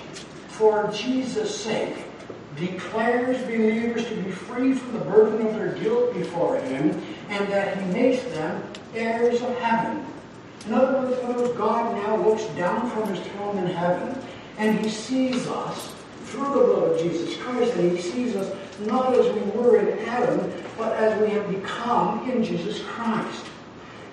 for 0.48 0.90
Jesus' 0.92 1.58
sake, 1.58 1.96
declares 2.56 3.38
believers 3.46 4.06
to 4.08 4.16
be 4.16 4.30
free 4.30 4.74
from 4.74 4.92
the 4.94 5.04
burden 5.04 5.46
of 5.46 5.54
their 5.54 5.72
guilt 5.74 6.12
before 6.14 6.58
Him, 6.58 7.02
and 7.30 7.48
that 7.48 7.78
He 7.78 7.84
makes 7.92 8.22
them 8.34 8.62
heirs 8.94 9.40
of 9.40 9.56
heaven. 9.58 10.04
In 10.66 10.74
other 10.74 11.00
words, 11.00 11.20
fellows, 11.20 11.56
God 11.56 11.94
now 11.94 12.16
looks 12.16 12.44
down 12.56 12.90
from 12.90 13.14
His 13.14 13.24
throne 13.28 13.58
in 13.58 13.66
heaven, 13.66 14.20
and 14.58 14.78
He 14.78 14.90
sees 14.90 15.46
us 15.46 15.94
through 16.24 16.44
the 16.44 16.66
blood 16.66 16.92
of 16.92 17.00
Jesus 17.00 17.36
Christ, 17.38 17.74
and 17.76 17.96
He 17.96 18.02
sees 18.02 18.36
us 18.36 18.54
not 18.80 19.14
as 19.14 19.32
we 19.32 19.40
were 19.52 19.78
in 19.78 19.98
Adam, 20.06 20.52
but 20.76 20.92
as 20.96 21.18
we 21.22 21.30
have 21.30 21.48
become 21.48 22.28
in 22.30 22.44
Jesus 22.44 22.82
Christ. 22.82 23.46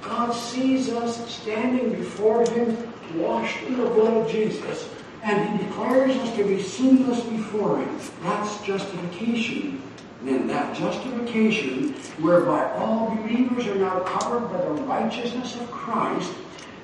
God 0.05 0.33
sees 0.33 0.89
us 0.89 1.29
standing 1.31 1.91
before 1.91 2.45
Him, 2.50 2.77
washed 3.15 3.63
in 3.63 3.77
the 3.77 3.89
blood 3.89 4.17
of 4.17 4.31
Jesus, 4.31 4.89
and 5.24 5.50
He 5.50 5.65
declares 5.65 6.15
us 6.17 6.36
to 6.36 6.43
be 6.43 6.62
sinless 6.62 7.22
before 7.22 7.79
Him. 7.79 8.00
That's 8.24 8.62
justification. 8.62 9.81
And 10.25 10.50
that 10.50 10.75
justification, 10.75 11.93
whereby 12.22 12.72
all 12.77 13.13
believers 13.15 13.67
are 13.67 13.75
now 13.75 14.00
covered 14.01 14.48
by 14.48 14.62
the 14.62 14.72
righteousness 14.83 15.55
of 15.55 15.69
Christ, 15.69 16.31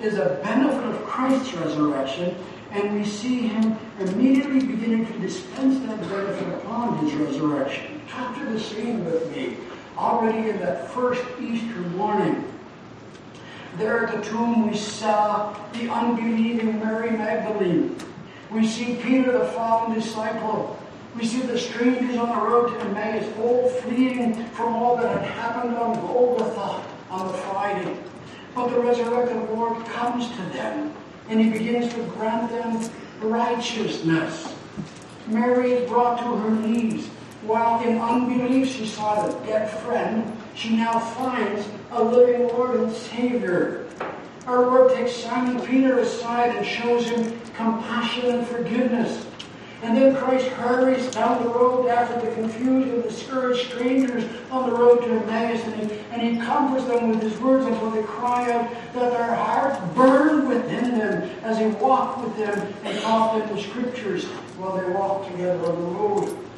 is 0.02 0.18
a 0.18 0.40
benefit 0.44 0.84
of 0.84 1.04
Christ's 1.06 1.54
resurrection, 1.54 2.36
and 2.72 2.96
we 2.98 3.06
see 3.06 3.48
Him 3.48 3.78
immediately 4.00 4.60
beginning 4.60 5.06
to 5.08 5.20
dispense 5.20 5.80
that 5.88 6.00
benefit 6.10 6.48
upon 6.56 6.98
His 7.00 7.14
resurrection. 7.16 8.02
Talk 8.10 8.38
to 8.38 8.46
the 8.46 8.60
scene 8.60 9.06
with 9.06 9.34
me. 9.36 9.58
Already 9.98 10.50
in 10.50 10.60
that 10.60 10.90
first 10.92 11.24
Easter 11.42 11.80
morning, 11.96 12.44
There 13.80 14.06
at 14.06 14.14
the 14.14 14.30
tomb 14.30 14.70
we 14.70 14.76
saw 14.76 15.58
the 15.72 15.90
unbelieving 15.90 16.80
Mary 16.80 17.12
Magdalene. 17.12 17.96
We 18.52 18.68
see 18.68 18.96
Peter, 18.96 19.32
the 19.32 19.46
fallen 19.46 19.98
disciple. 19.98 20.78
We 21.16 21.26
see 21.26 21.40
the 21.44 21.58
strangers 21.58 22.18
on 22.18 22.28
the 22.28 22.46
road 22.46 22.72
to 22.72 22.80
Emmaus, 22.82 23.26
all 23.40 23.70
fleeing 23.70 24.34
from 24.48 24.76
all 24.76 24.98
that 24.98 25.22
had 25.22 25.32
happened 25.32 25.78
on 25.78 25.94
Golgotha 25.94 26.84
on 27.10 27.28
the 27.28 27.34
Friday. 27.38 27.98
But 28.54 28.68
the 28.68 28.82
resurrected 28.82 29.50
Lord 29.52 29.86
comes 29.86 30.28
to 30.28 30.42
them 30.52 30.94
and 31.30 31.40
he 31.40 31.50
begins 31.50 31.94
to 31.94 32.04
grant 32.18 32.52
them 32.52 32.92
righteousness. 33.22 34.54
Mary 35.28 35.72
is 35.72 35.90
brought 35.90 36.20
to 36.20 36.26
her 36.26 36.52
knees. 36.52 37.08
While 37.44 37.82
in 37.88 37.98
unbelief 37.98 38.76
she 38.76 38.86
saw 38.86 39.26
the 39.26 39.34
dead 39.46 39.72
friend, 39.84 40.36
she 40.56 40.76
now 40.76 41.00
finds 41.00 41.68
a 41.92 42.04
living 42.04 42.48
Lord 42.48 42.80
and 42.80 42.92
Savior. 42.92 43.88
Our 44.46 44.62
Lord 44.62 44.94
takes 44.94 45.14
Simon 45.14 45.66
Peter 45.66 46.00
aside 46.00 46.56
and 46.56 46.66
shows 46.66 47.06
him 47.06 47.40
compassion 47.56 48.26
and 48.36 48.48
forgiveness. 48.48 49.26
And 49.82 49.96
then 49.96 50.16
Christ 50.16 50.48
hurries 50.48 51.10
down 51.12 51.42
the 51.44 51.50
road 51.50 51.88
after 51.88 52.20
the 52.20 52.34
confused 52.34 52.90
and 52.90 53.04
discouraged 53.04 53.70
strangers 53.70 54.26
on 54.52 54.70
the 54.70 54.76
road 54.76 55.00
to 55.02 55.10
Emmaus, 55.10 55.62
and 55.64 55.76
he, 55.76 55.98
and 56.12 56.22
he 56.22 56.46
comforts 56.46 56.86
them 56.86 57.10
with 57.10 57.22
his 57.22 57.40
words 57.40 57.66
until 57.66 57.92
they 57.92 58.04
cry 58.04 58.52
out 58.52 58.70
that 58.94 59.12
their 59.12 59.36
hearts 59.36 59.80
burn 59.96 60.50
within 60.50 60.98
them 60.98 61.30
as 61.44 61.58
he 61.58 61.68
walked 61.68 62.26
with 62.26 62.36
them 62.36 62.74
and 62.84 63.00
taught 63.02 63.40
them 63.40 63.56
the 63.56 63.62
scriptures 63.62 64.26
while 64.58 64.78
they 64.78 64.90
walked 64.92 65.32
together 65.32 65.66
on 65.72 65.76
the 65.76 65.90
road. 65.98 66.49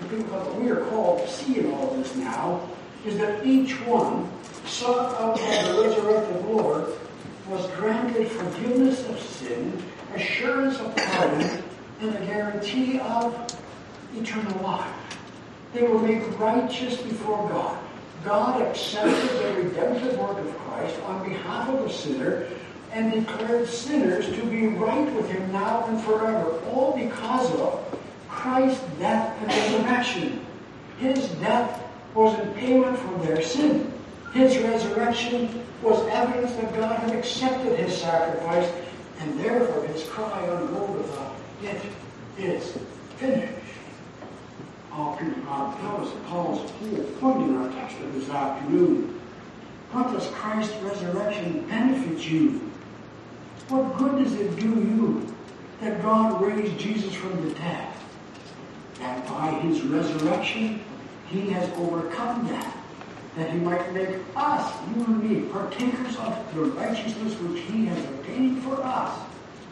I 0.00 0.04
think 0.04 0.30
what 0.32 0.60
we 0.60 0.70
are 0.70 0.84
called 0.86 1.20
to 1.20 1.28
see 1.28 1.58
in 1.58 1.72
all 1.72 1.90
of 1.90 1.98
this 1.98 2.14
now 2.16 2.68
is 3.04 3.18
that 3.18 3.44
each 3.46 3.72
one 3.86 4.30
sought 4.66 5.14
out 5.20 5.36
by 5.36 5.72
the 5.72 5.82
resurrected 5.82 6.44
Lord 6.46 6.86
was 7.48 7.66
granted 7.72 8.28
forgiveness 8.28 9.06
of 9.08 9.20
sin 9.20 9.82
assurance 10.14 10.78
of 10.78 10.94
pardon, 10.96 11.62
and 12.00 12.12
the 12.12 12.20
guarantee 12.20 12.98
of 13.00 13.34
eternal 14.14 14.62
life. 14.62 15.18
They 15.74 15.82
were 15.82 15.98
made 15.98 16.22
righteous 16.34 16.96
before 17.00 17.48
God. 17.48 17.78
God 18.24 18.62
accepted 18.62 19.28
the 19.38 19.62
redemptive 19.62 20.18
work 20.18 20.38
of 20.38 20.58
Christ 20.58 20.98
on 21.02 21.28
behalf 21.28 21.68
of 21.68 21.82
the 21.82 21.90
sinner 21.90 22.46
and 22.92 23.12
declared 23.12 23.68
sinners 23.68 24.26
to 24.26 24.44
be 24.46 24.68
right 24.68 25.12
with 25.14 25.30
him 25.30 25.52
now 25.52 25.84
and 25.86 26.00
forever, 26.02 26.58
all 26.72 26.96
because 26.96 27.52
of 27.60 27.97
Christ's 28.28 28.84
death 28.98 29.36
and 29.40 29.48
resurrection. 29.48 30.46
His 30.98 31.28
death 31.40 31.82
was 32.14 32.38
in 32.40 32.52
payment 32.54 32.98
for 32.98 33.26
their 33.26 33.42
sin. 33.42 33.92
His 34.32 34.58
resurrection 34.58 35.64
was 35.82 36.06
evidence 36.08 36.52
that 36.56 36.74
God 36.74 36.98
had 36.98 37.14
accepted 37.14 37.78
his 37.78 37.96
sacrifice 37.96 38.70
and 39.20 39.40
therefore 39.40 39.84
his 39.86 40.04
cry 40.04 40.48
on 40.48 40.72
Golgotha, 40.72 41.30
it 41.62 41.80
is 42.38 42.78
finished. 43.16 43.52
All 44.92 45.16
Peter 45.16 45.32
God 45.44 45.78
tells 45.80 46.08
us 46.08 46.14
Paul's 46.26 46.70
whole 46.70 47.04
point 47.20 47.50
in 47.50 47.56
our 47.56 47.70
text 47.72 47.96
this 48.12 48.28
afternoon. 48.30 49.20
What 49.92 50.12
does 50.12 50.26
Christ's 50.28 50.74
resurrection 50.82 51.66
benefit 51.68 52.18
you? 52.28 52.70
What 53.68 53.96
good 53.96 54.24
does 54.24 54.34
it 54.34 54.56
do 54.56 54.68
you 54.68 55.34
that 55.80 56.02
God 56.02 56.42
raised 56.42 56.78
Jesus 56.78 57.14
from 57.14 57.48
the 57.48 57.54
dead? 57.54 57.87
That 59.00 59.26
by 59.28 59.50
his 59.60 59.82
resurrection, 59.82 60.82
he 61.28 61.50
has 61.50 61.70
overcome 61.78 62.48
that 62.48 62.78
that 63.38 63.52
he 63.52 63.58
might 63.58 63.92
make 63.92 64.16
us, 64.34 64.74
you 64.88 65.04
and 65.04 65.22
me, 65.22 65.48
partakers 65.50 66.16
of 66.16 66.54
the 66.54 66.62
righteousness 66.62 67.34
which 67.34 67.62
he 67.62 67.86
has 67.86 68.04
obtained 68.04 68.62
for 68.64 68.82
us 68.82 69.16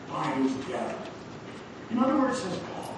by 0.09 0.23
his 0.35 0.52
death. 0.66 1.11
In 1.90 1.99
other 1.99 2.16
words, 2.16 2.40
says 2.40 2.56
Paul, 2.59 2.95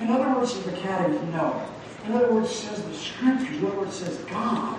in 0.00 0.10
other 0.10 0.34
words, 0.34 0.52
says 0.52 0.64
the 0.64 0.72
Catechism, 0.72 1.32
no. 1.32 1.66
In 2.04 2.12
other 2.12 2.32
words, 2.32 2.50
says 2.50 2.82
the 2.82 2.94
Scriptures, 2.94 3.56
in 3.56 3.66
other 3.66 3.78
words, 3.78 3.96
says 3.96 4.18
God, 4.24 4.78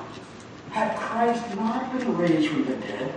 had 0.69 0.95
Christ 0.97 1.55
not 1.55 1.97
been 1.97 2.15
raised 2.15 2.49
from 2.49 2.65
the 2.65 2.75
dead, 2.75 3.13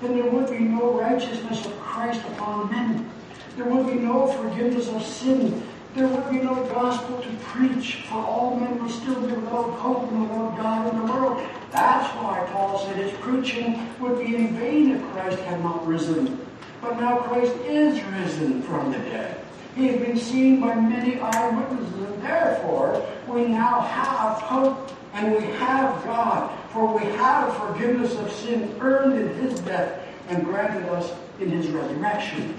then 0.00 0.14
there 0.14 0.30
would 0.30 0.50
be 0.50 0.58
no 0.58 0.98
righteousness 0.98 1.64
of 1.64 1.78
Christ 1.78 2.22
upon 2.32 2.70
men. 2.70 3.08
There 3.56 3.66
would 3.66 3.86
be 3.86 4.00
no 4.00 4.26
forgiveness 4.32 4.88
of 4.88 5.04
sin 5.04 5.62
there 5.94 6.08
would 6.08 6.30
be 6.30 6.38
no 6.38 6.54
gospel 6.66 7.20
to 7.20 7.28
preach, 7.44 8.04
for 8.08 8.14
all 8.14 8.56
men 8.56 8.82
would 8.82 8.90
still 8.90 9.20
be 9.20 9.32
without 9.32 9.70
hope 9.78 10.10
and 10.10 10.22
without 10.22 10.56
God 10.56 10.92
in 10.92 11.06
the 11.06 11.12
world. 11.12 11.46
That's 11.70 12.08
why 12.16 12.48
Paul 12.52 12.78
said 12.86 12.96
his 12.96 13.12
preaching 13.20 13.88
would 14.00 14.18
be 14.18 14.36
in 14.36 14.56
vain 14.56 14.92
if 14.92 15.02
Christ 15.12 15.38
had 15.40 15.62
not 15.62 15.86
risen. 15.86 16.46
But 16.80 16.98
now 16.98 17.18
Christ 17.18 17.54
is 17.66 18.02
risen 18.04 18.62
from 18.62 18.92
the 18.92 18.98
dead. 18.98 19.44
He 19.74 19.88
has 19.88 20.00
been 20.00 20.16
seen 20.16 20.60
by 20.60 20.74
many 20.74 21.20
eyewitnesses, 21.20 21.94
and 21.94 22.22
therefore 22.22 23.06
we 23.28 23.46
now 23.46 23.80
have 23.80 24.38
hope 24.40 24.90
and 25.14 25.34
we 25.34 25.42
have 25.42 26.02
God, 26.04 26.58
for 26.70 26.98
we 26.98 27.04
have 27.16 27.54
forgiveness 27.56 28.14
of 28.16 28.32
sin 28.32 28.74
earned 28.80 29.18
in 29.18 29.34
his 29.36 29.60
death 29.60 30.06
and 30.28 30.44
granted 30.44 30.88
us 30.88 31.12
in 31.38 31.50
his 31.50 31.68
resurrection. 31.68 32.54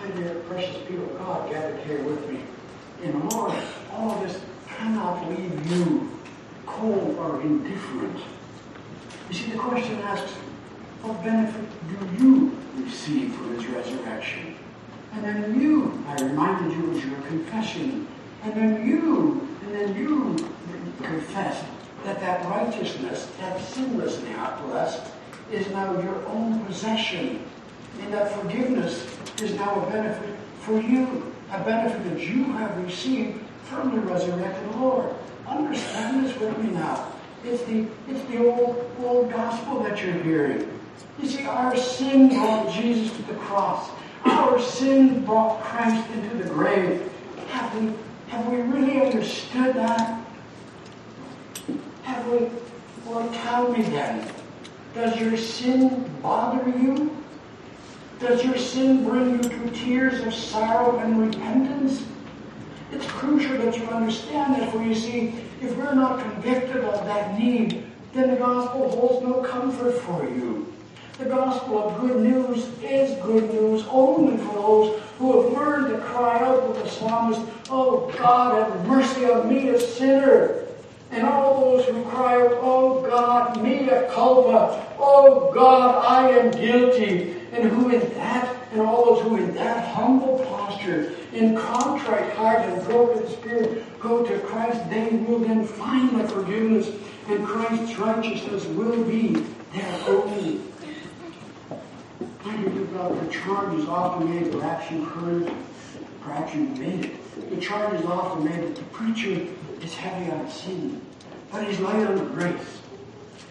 My 0.00 0.10
dear 0.12 0.34
precious 0.48 0.76
people 0.88 1.04
of 1.04 1.18
God 1.18 1.50
gathered 1.50 1.80
here 1.84 2.02
with 2.02 2.26
me 2.30 2.40
in 3.02 3.12
the 3.12 3.34
Lord, 3.34 3.52
all 3.92 4.12
of 4.12 4.20
this 4.22 4.40
cannot 4.66 5.28
leave 5.28 5.70
you 5.70 6.10
cold 6.64 7.18
or 7.18 7.42
indifferent. 7.42 8.18
You 9.28 9.34
see, 9.34 9.50
the 9.50 9.58
question 9.58 9.98
asks, 9.98 10.32
what 11.02 11.22
benefit 11.22 11.66
do 11.88 12.24
you 12.24 12.56
receive 12.76 13.34
from 13.34 13.54
his 13.54 13.66
resurrection? 13.66 14.56
And 15.12 15.22
then 15.22 15.60
you, 15.60 16.02
I 16.08 16.14
reminded 16.22 16.78
you 16.78 16.92
of 16.92 17.04
your 17.04 17.20
confession. 17.22 18.06
And 18.42 18.54
then 18.54 18.88
you, 18.88 19.46
and 19.62 19.74
then 19.74 19.96
you 19.96 20.36
confess 21.02 21.62
that 22.04 22.20
that 22.20 22.46
righteousness, 22.46 23.30
that 23.38 23.60
sinlessness, 23.60 24.60
blessed, 24.62 25.12
is 25.52 25.68
now 25.70 25.92
your 26.00 26.26
own 26.28 26.64
possession 26.64 27.44
and 28.00 28.14
that 28.14 28.32
forgiveness 28.32 29.09
is 29.42 29.54
now 29.54 29.82
a 29.82 29.90
benefit 29.90 30.36
for 30.60 30.80
you, 30.80 31.32
a 31.52 31.62
benefit 31.64 32.04
that 32.04 32.20
you 32.20 32.44
have 32.44 32.76
received 32.84 33.40
from 33.64 33.94
the 33.94 34.00
resurrected 34.00 34.74
Lord. 34.76 35.14
Understand 35.46 36.24
this 36.24 36.36
with 36.38 36.56
me 36.58 36.70
now. 36.70 37.12
It's 37.44 37.62
the, 37.64 37.86
it's 38.08 38.22
the 38.28 38.46
old, 38.46 38.90
old 39.00 39.30
gospel 39.30 39.82
that 39.82 40.02
you're 40.02 40.12
hearing. 40.22 40.78
You 41.20 41.28
see, 41.28 41.44
our 41.46 41.76
sin 41.76 42.28
brought 42.28 42.72
Jesus 42.72 43.16
to 43.16 43.22
the 43.22 43.34
cross. 43.34 43.90
Our 44.24 44.60
sin 44.60 45.24
brought 45.24 45.62
Christ 45.62 46.08
into 46.10 46.36
the 46.36 46.48
grave. 46.50 47.10
Have 47.48 47.80
we, 47.80 47.92
have 48.28 48.46
we 48.48 48.60
really 48.60 49.00
understood 49.00 49.74
that? 49.76 50.24
Have 52.02 52.28
we? 52.28 52.48
Well, 53.06 53.28
tell 53.32 53.72
me 53.72 53.82
then. 53.82 54.30
Does 54.94 55.18
your 55.18 55.36
sin 55.36 56.10
bother 56.22 56.68
you? 56.68 57.16
Does 58.20 58.44
your 58.44 58.58
sin 58.58 59.02
bring 59.02 59.30
you 59.30 59.48
to 59.48 59.70
tears 59.70 60.20
of 60.26 60.34
sorrow 60.34 60.98
and 60.98 61.18
repentance? 61.18 62.04
It's 62.92 63.06
crucial 63.06 63.56
that 63.56 63.78
you 63.78 63.84
understand 63.84 64.56
that, 64.56 64.70
for 64.70 64.82
you 64.82 64.94
see, 64.94 65.34
if 65.62 65.74
we're 65.74 65.94
not 65.94 66.20
convicted 66.20 66.84
of 66.84 67.06
that 67.06 67.38
need, 67.38 67.82
then 68.12 68.28
the 68.28 68.36
gospel 68.36 68.90
holds 68.90 69.26
no 69.26 69.40
comfort 69.40 69.92
for 70.02 70.24
you. 70.24 70.70
The 71.16 71.30
gospel 71.30 71.78
of 71.78 72.00
good 72.02 72.20
news 72.20 72.68
is 72.82 73.18
good 73.22 73.54
news 73.54 73.86
only 73.88 74.36
for 74.36 74.52
those 74.52 75.02
who 75.18 75.42
have 75.42 75.52
learned 75.54 75.88
to 75.88 75.98
cry 76.00 76.40
out 76.40 76.68
with 76.68 76.82
the 76.82 76.90
psalmist, 76.90 77.40
Oh 77.70 78.12
God, 78.18 78.70
have 78.70 78.86
mercy 78.86 79.24
on 79.30 79.48
me, 79.48 79.70
a 79.70 79.80
sinner. 79.80 80.66
And 81.10 81.26
all 81.26 81.58
those 81.58 81.86
who 81.86 82.04
cry 82.04 82.34
out, 82.34 82.52
Oh 82.60 83.00
God, 83.00 83.62
mea 83.62 83.88
culpa, 84.10 84.86
Oh 84.98 85.50
God, 85.54 86.04
I 86.04 86.28
am 86.32 86.50
guilty 86.50 87.39
and 87.52 87.70
who 87.70 87.90
in 87.90 88.00
that, 88.14 88.56
and 88.72 88.80
all 88.80 89.14
those 89.14 89.22
who 89.24 89.36
in 89.36 89.54
that 89.54 89.92
humble 89.92 90.38
posture, 90.46 91.14
in 91.32 91.56
contrite 91.56 92.32
heart 92.34 92.60
and 92.60 92.84
broken 92.84 93.28
spirit, 93.28 94.00
go 94.00 94.24
to 94.24 94.38
Christ, 94.40 94.88
they 94.88 95.08
will 95.10 95.40
then 95.40 95.64
find 95.64 96.18
the 96.18 96.28
forgiveness, 96.28 96.90
and 97.28 97.44
Christ's 97.44 97.98
righteousness 97.98 98.64
will 98.66 99.02
be 99.04 99.44
their 99.72 100.00
own. 100.08 100.66
I 102.44 102.56
you 102.56 102.82
about 102.84 103.20
the 103.20 103.32
charge 103.32 103.78
is 103.78 103.88
often 103.88 104.30
made, 104.30 104.52
perhaps 104.52 104.90
you've 104.90 105.08
heard, 105.08 105.52
perhaps 106.22 106.54
you've 106.54 106.78
made 106.78 107.04
it. 107.06 107.50
The 107.50 107.60
charge 107.60 107.98
is 108.00 108.06
often 108.06 108.44
made 108.44 108.62
that 108.62 108.76
the 108.76 108.82
preacher 108.84 109.46
is 109.82 109.94
heavy 109.94 110.30
on 110.30 110.48
sin, 110.50 111.00
but 111.50 111.66
he's 111.66 111.80
light 111.80 112.06
on 112.06 112.32
grace. 112.32 112.78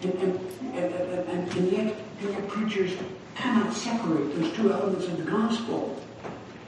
And, 0.01 0.13
and, 0.13 0.39
and, 0.73 0.93
and, 1.29 1.57
and 1.57 1.71
yet, 1.71 1.95
yet 2.21 2.47
preachers 2.47 2.93
cannot 3.39 3.73
separate 3.73 4.35
those 4.35 4.53
two 4.53 4.71
elements 4.71 5.07
of 5.07 5.17
the 5.17 5.31
gospel. 5.31 5.95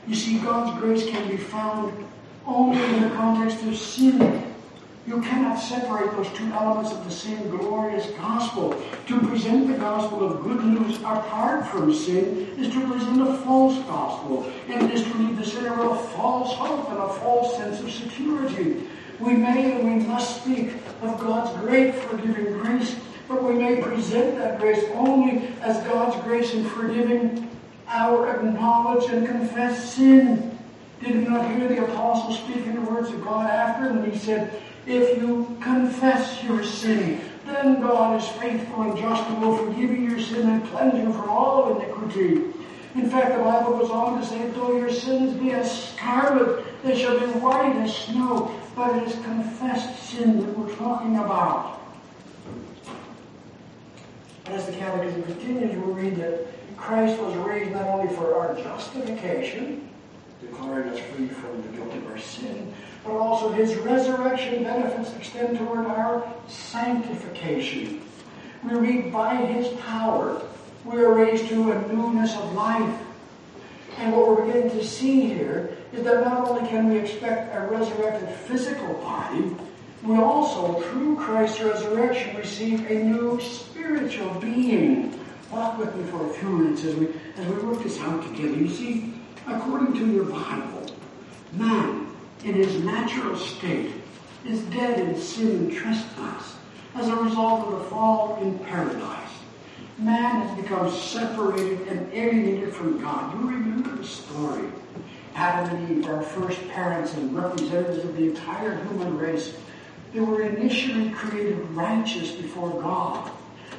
You 0.07 0.15
see, 0.15 0.39
God's 0.39 0.79
grace 0.79 1.05
can 1.05 1.29
be 1.29 1.37
found 1.37 1.93
only 2.45 2.83
in 2.83 3.03
the 3.03 3.09
context 3.09 3.63
of 3.65 3.77
sin. 3.77 4.53
You 5.05 5.21
cannot 5.21 5.55
separate 5.55 6.11
those 6.11 6.29
two 6.29 6.45
elements 6.51 6.91
of 6.91 7.03
the 7.03 7.11
same 7.11 7.49
glorious 7.49 8.05
gospel. 8.11 8.81
To 9.07 9.19
present 9.19 9.67
the 9.67 9.77
gospel 9.77 10.23
of 10.23 10.43
good 10.43 10.63
news 10.63 10.97
apart 10.99 11.67
from 11.67 11.93
sin 11.93 12.47
is 12.57 12.71
to 12.73 12.87
present 12.87 13.21
a 13.21 13.37
false 13.39 13.77
gospel, 13.87 14.49
and 14.69 14.83
it 14.83 14.93
is 14.93 15.03
to 15.03 15.17
leave 15.17 15.37
the 15.37 15.45
sinner 15.45 15.75
with 15.75 15.99
a 15.99 16.03
false 16.09 16.53
hope 16.53 16.89
and 16.89 16.99
a 16.99 17.13
false 17.15 17.57
sense 17.57 17.81
of 17.81 17.91
security. 17.91 18.87
We 19.19 19.33
may 19.33 19.73
and 19.73 20.01
we 20.01 20.07
must 20.07 20.41
speak 20.41 20.73
of 21.01 21.19
God's 21.19 21.59
great 21.61 21.95
forgiving 21.95 22.53
grace, 22.53 22.95
but 23.31 23.43
we 23.43 23.53
may 23.53 23.81
present 23.81 24.37
that 24.37 24.59
grace 24.59 24.83
only 24.93 25.47
as 25.61 25.77
God's 25.87 26.21
grace 26.23 26.53
in 26.53 26.65
forgiving 26.69 27.49
our 27.87 28.35
acknowledged 28.35 29.09
and 29.09 29.25
confessed 29.25 29.95
sin. 29.95 30.57
Did 31.01 31.15
we 31.15 31.23
not 31.23 31.49
hear 31.55 31.67
the 31.69 31.85
apostle 31.85 32.33
speaking 32.33 32.75
the 32.75 32.91
words 32.91 33.09
of 33.09 33.23
God 33.23 33.49
after 33.49 33.93
when 33.93 34.11
he 34.11 34.17
said, 34.17 34.61
If 34.85 35.17
you 35.21 35.57
confess 35.61 36.43
your 36.43 36.61
sin, 36.61 37.21
then 37.45 37.81
God 37.81 38.21
is 38.21 38.27
faithful 38.39 38.81
and 38.83 38.97
just 38.97 39.23
and 39.29 39.41
will 39.41 39.57
forgive 39.57 39.91
you 39.91 40.09
your 40.09 40.19
sin 40.19 40.49
and 40.49 40.65
cleanse 40.65 40.95
you 40.95 41.13
from 41.13 41.29
all 41.29 41.79
iniquity. 41.79 42.43
In 42.95 43.09
fact, 43.09 43.37
the 43.37 43.43
Bible 43.43 43.77
goes 43.79 43.89
on 43.89 44.19
to 44.19 44.27
say, 44.27 44.49
though 44.49 44.75
your 44.75 44.91
sins 44.91 45.33
be 45.39 45.51
as 45.51 45.93
scarlet, 45.93 46.65
they 46.83 47.01
shall 47.01 47.17
be 47.17 47.27
white 47.39 47.77
as 47.77 47.95
snow. 47.95 48.53
But 48.75 48.97
it 48.97 49.07
is 49.07 49.15
confessed 49.23 50.09
sin 50.09 50.45
that 50.45 50.57
we're 50.57 50.75
talking 50.75 51.15
about. 51.15 51.80
As 54.51 54.65
the 54.65 54.73
Catechism 54.73 55.23
continues, 55.23 55.75
we 55.77 55.93
read 55.93 56.15
that 56.17 56.45
Christ 56.75 57.17
was 57.21 57.33
raised 57.37 57.71
not 57.71 57.87
only 57.87 58.13
for 58.13 58.35
our 58.35 58.53
justification, 58.55 59.89
declaring 60.41 60.89
us 60.89 60.99
free 60.99 61.29
from 61.29 61.61
the 61.61 61.69
guilt 61.69 61.93
of 61.95 62.07
our 62.07 62.19
sin, 62.19 62.73
but 63.05 63.13
also 63.13 63.49
his 63.53 63.75
resurrection 63.75 64.63
benefits 64.63 65.15
extend 65.15 65.57
toward 65.57 65.85
our 65.85 66.33
sanctification. 66.49 68.01
We 68.63 68.75
read, 68.75 69.13
by 69.13 69.37
his 69.37 69.69
power, 69.79 70.41
we 70.83 70.97
are 70.97 71.13
raised 71.13 71.47
to 71.47 71.71
a 71.71 71.87
newness 71.87 72.35
of 72.35 72.51
life. 72.51 72.99
And 73.99 74.11
what 74.11 74.27
we're 74.27 74.45
beginning 74.45 74.71
to 74.71 74.83
see 74.85 75.21
here 75.21 75.77
is 75.93 76.03
that 76.03 76.25
not 76.25 76.49
only 76.49 76.67
can 76.67 76.89
we 76.89 76.99
expect 76.99 77.55
a 77.55 77.67
resurrected 77.67 78.29
physical 78.29 78.95
body, 78.95 79.55
we 80.03 80.17
also, 80.17 80.81
through 80.81 81.15
Christ's 81.17 81.61
resurrection, 81.61 82.35
receive 82.35 82.89
a 82.89 83.03
new 83.03 83.39
spiritual 83.39 84.33
being. 84.35 85.19
Walk 85.51 85.77
with 85.77 85.95
me 85.95 86.03
for 86.09 86.29
a 86.29 86.33
few 86.33 86.49
minutes 86.49 86.83
as 86.85 86.95
we, 86.95 87.07
as 87.37 87.47
we 87.47 87.67
work 87.67 87.83
this 87.83 87.99
out 87.99 88.23
together. 88.23 88.55
You 88.55 88.69
see, 88.69 89.13
according 89.47 89.93
to 89.93 90.11
your 90.11 90.25
Bible, 90.25 90.95
man, 91.53 92.07
in 92.43 92.55
his 92.55 92.83
natural 92.83 93.37
state, 93.37 93.91
is 94.45 94.61
dead 94.65 94.99
in 94.99 95.19
sin 95.21 95.49
and 95.49 95.73
trespass 95.73 96.55
as 96.95 97.07
a 97.07 97.15
result 97.15 97.67
of 97.67 97.79
the 97.79 97.85
fall 97.85 98.39
in 98.41 98.57
paradise. 98.59 99.29
Man 99.99 100.47
has 100.47 100.59
become 100.59 100.91
separated 100.91 101.87
and 101.87 102.11
alienated 102.11 102.73
from 102.73 102.99
God. 102.99 103.39
You 103.39 103.49
remember 103.49 103.95
the 103.95 104.03
story. 104.03 104.67
Adam 105.35 105.75
and 105.75 105.97
Eve, 105.99 106.09
our 106.09 106.23
first 106.23 106.67
parents 106.69 107.13
and 107.13 107.35
representatives 107.35 108.03
of 108.03 108.17
the 108.17 108.29
entire 108.29 108.83
human 108.85 109.17
race, 109.17 109.55
they 110.13 110.19
were 110.19 110.41
initially 110.41 111.09
created 111.11 111.57
righteous 111.71 112.31
before 112.31 112.81
God. 112.81 113.31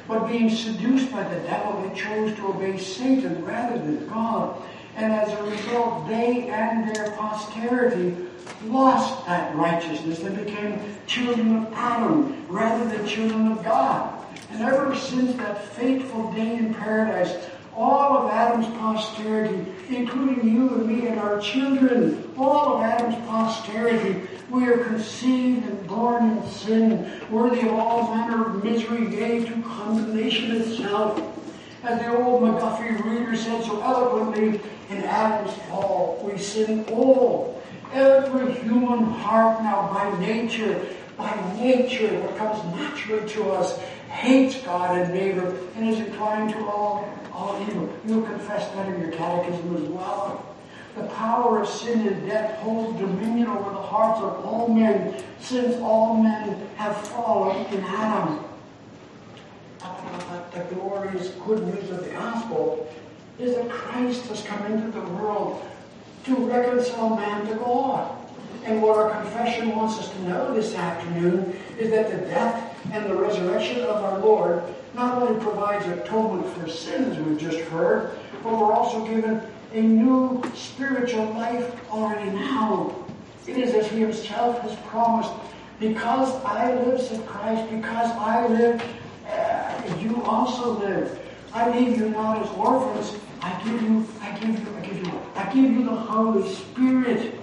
But 0.07 0.27
being 0.27 0.49
seduced 0.49 1.11
by 1.11 1.23
the 1.23 1.39
devil, 1.41 1.81
they 1.81 1.95
chose 1.95 2.35
to 2.35 2.47
obey 2.47 2.77
Satan 2.77 3.45
rather 3.45 3.77
than 3.77 4.07
God. 4.07 4.61
And 4.95 5.13
as 5.13 5.31
a 5.31 5.43
result, 5.43 6.07
they 6.07 6.49
and 6.49 6.93
their 6.93 7.11
posterity 7.11 8.15
lost 8.65 9.25
that 9.25 9.55
righteousness. 9.55 10.19
They 10.19 10.35
became 10.35 10.79
children 11.07 11.55
of 11.55 11.73
Adam 11.73 12.45
rather 12.47 12.85
than 12.85 13.07
children 13.07 13.51
of 13.51 13.63
God. 13.63 14.25
And 14.51 14.61
ever 14.61 14.95
since 14.95 15.35
that 15.37 15.63
fateful 15.69 16.31
day 16.33 16.57
in 16.57 16.73
paradise, 16.73 17.49
all 17.75 18.17
of 18.17 18.31
Adam's 18.31 18.67
posterity, 18.77 19.65
including 19.89 20.55
you 20.55 20.69
and 20.69 20.87
me 20.87 21.07
and 21.07 21.19
our 21.19 21.39
children, 21.39 22.31
all 22.37 22.75
of 22.75 22.83
Adam's 22.83 23.15
posterity, 23.27 24.21
we 24.49 24.67
are 24.67 24.83
conceived 24.83 25.67
and 25.67 25.87
born 25.87 26.37
in 26.37 26.49
sin, 26.49 27.21
worthy 27.31 27.61
of 27.61 27.73
all 27.73 28.15
manner 28.15 28.45
of 28.45 28.63
misery, 28.63 29.09
gave 29.09 29.47
to 29.47 29.61
condemnation 29.63 30.55
itself. 30.55 31.21
As 31.83 31.99
the 31.99 32.15
old 32.15 32.43
McGuffey 32.43 33.03
reader 33.03 33.35
said 33.35 33.63
so 33.63 33.81
eloquently, 33.81 34.61
in 34.89 35.03
Adam's 35.03 35.53
fall, 35.69 36.21
we 36.23 36.37
sin 36.37 36.85
all. 36.91 37.61
Every 37.91 38.53
human 38.61 39.03
heart 39.05 39.61
now 39.63 39.91
by 39.93 40.19
nature, 40.19 40.85
by 41.17 41.33
nature, 41.57 42.19
what 42.21 42.37
comes 42.37 42.63
naturally 42.75 43.27
to 43.29 43.51
us, 43.51 43.79
hates 44.09 44.61
God 44.61 44.97
and 44.97 45.13
neighbor 45.13 45.55
and 45.75 45.89
is 45.89 45.99
inclined 45.99 46.51
to 46.51 46.65
all, 46.65 47.07
all 47.33 47.59
evil. 47.61 47.89
You'll 48.05 48.23
confess 48.23 48.69
that 48.73 48.87
in 48.93 49.01
your 49.01 49.11
catechism 49.11 49.75
as 49.75 49.83
well. 49.83 50.45
The 50.95 51.05
power 51.05 51.61
of 51.61 51.67
sin 51.67 52.07
and 52.07 52.27
death 52.27 52.59
holds 52.59 52.99
dominion 52.99 53.47
over 53.47 53.71
the 53.71 53.81
hearts 53.81 54.21
of 54.21 54.45
all 54.45 54.67
men, 54.67 55.23
since 55.39 55.75
all 55.81 56.21
men 56.21 56.67
have 56.75 56.95
fallen 57.07 57.65
in 57.73 57.83
Adam. 57.83 58.43
But 60.29 60.51
the 60.51 60.75
glorious 60.75 61.29
good 61.45 61.65
news 61.67 61.89
of 61.89 62.05
the 62.05 62.11
gospel 62.11 62.87
is 63.39 63.55
that 63.55 63.69
Christ 63.69 64.27
has 64.27 64.43
come 64.43 64.65
into 64.71 64.91
the 64.91 65.05
world 65.13 65.65
to 66.25 66.35
reconcile 66.35 67.15
man 67.15 67.47
to 67.47 67.55
God. 67.55 68.15
And 68.63 68.81
what 68.81 68.97
our 68.97 69.21
confession 69.21 69.75
wants 69.75 69.99
us 69.99 70.09
to 70.09 70.21
know 70.21 70.53
this 70.53 70.75
afternoon 70.75 71.59
is 71.77 71.89
that 71.89 72.11
the 72.11 72.17
death 72.27 72.72
and 72.91 73.09
the 73.09 73.15
resurrection 73.15 73.81
of 73.81 74.03
our 74.03 74.19
Lord 74.19 74.63
not 74.93 75.21
only 75.21 75.41
provides 75.41 75.85
atonement 75.87 76.45
for 76.55 76.69
sins, 76.69 77.17
we've 77.17 77.39
just 77.39 77.59
heard, 77.69 78.17
but 78.43 78.53
we're 78.53 78.73
also 78.73 79.05
given 79.05 79.41
a 79.73 79.81
new 79.81 80.41
spiritual 80.53 81.25
life 81.33 81.89
already 81.89 82.29
now. 82.29 82.93
It 83.47 83.57
is 83.57 83.73
as 83.73 83.87
He 83.87 83.99
Himself 83.99 84.59
has 84.61 84.75
promised, 84.87 85.31
because 85.79 86.29
I 86.45 86.73
live, 86.75 87.01
said 87.01 87.25
Christ, 87.25 87.69
because 87.71 88.11
I 88.11 88.47
live, 88.47 88.83
uh, 89.27 89.95
you 89.99 90.21
also 90.23 90.77
live. 90.79 91.19
I 91.53 91.77
leave 91.77 91.97
you 91.97 92.09
not 92.09 92.43
as 92.43 92.49
orphans. 92.57 93.19
I 93.41 93.51
give 93.63 93.81
you, 93.81 94.05
I 94.21 94.37
give 94.39 94.59
you, 94.59 94.75
I 94.77 94.85
give 94.85 95.05
you, 95.05 95.21
I 95.35 95.53
give 95.53 95.71
you 95.71 95.83
the 95.83 95.95
Holy 95.95 96.53
Spirit. 96.53 97.35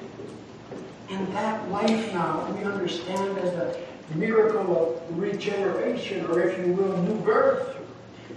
And 1.11 1.33
that 1.35 1.69
life 1.71 2.13
now 2.15 2.49
we 2.53 2.65
understand 2.65 3.37
as 3.39 3.51
the 3.53 3.79
miracle 4.15 5.03
of 5.11 5.19
regeneration, 5.19 6.27
or 6.27 6.41
if 6.41 6.59
you 6.59 6.73
will, 6.73 6.97
new 7.03 7.19
birth. 7.21 7.77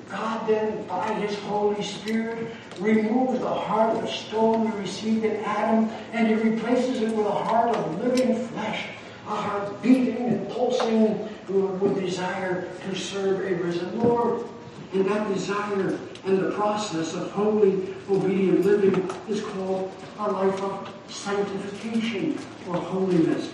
God 0.09 0.47
then, 0.47 0.85
by 0.87 1.11
His 1.13 1.37
Holy 1.39 1.81
Spirit, 1.81 2.53
removes 2.79 3.39
the 3.39 3.53
heart 3.53 3.97
of 3.97 4.09
stone 4.09 4.71
we 4.71 4.81
received 4.81 5.25
in 5.25 5.37
Adam, 5.43 5.89
and 6.11 6.27
He 6.27 6.35
replaces 6.35 7.01
it 7.01 7.15
with 7.15 7.25
a 7.25 7.31
heart 7.31 7.75
of 7.75 8.03
living 8.03 8.35
flesh, 8.47 8.85
a 9.25 9.35
heart 9.35 9.81
beating 9.81 10.17
and 10.17 10.49
pulsing 10.49 11.27
with 11.47 11.99
desire 11.99 12.69
to 12.83 12.95
serve 12.95 13.39
a 13.39 13.55
risen 13.63 13.99
Lord. 13.99 14.45
And 14.93 15.05
that 15.05 15.27
desire 15.33 15.97
and 16.25 16.37
the 16.37 16.51
process 16.51 17.13
of 17.15 17.31
holy, 17.31 17.95
obedient 18.09 18.65
living 18.65 19.09
is 19.27 19.41
called 19.41 19.91
a 20.19 20.31
life 20.31 20.61
of 20.61 20.89
sanctification 21.09 22.37
or 22.67 22.75
holiness. 22.77 23.49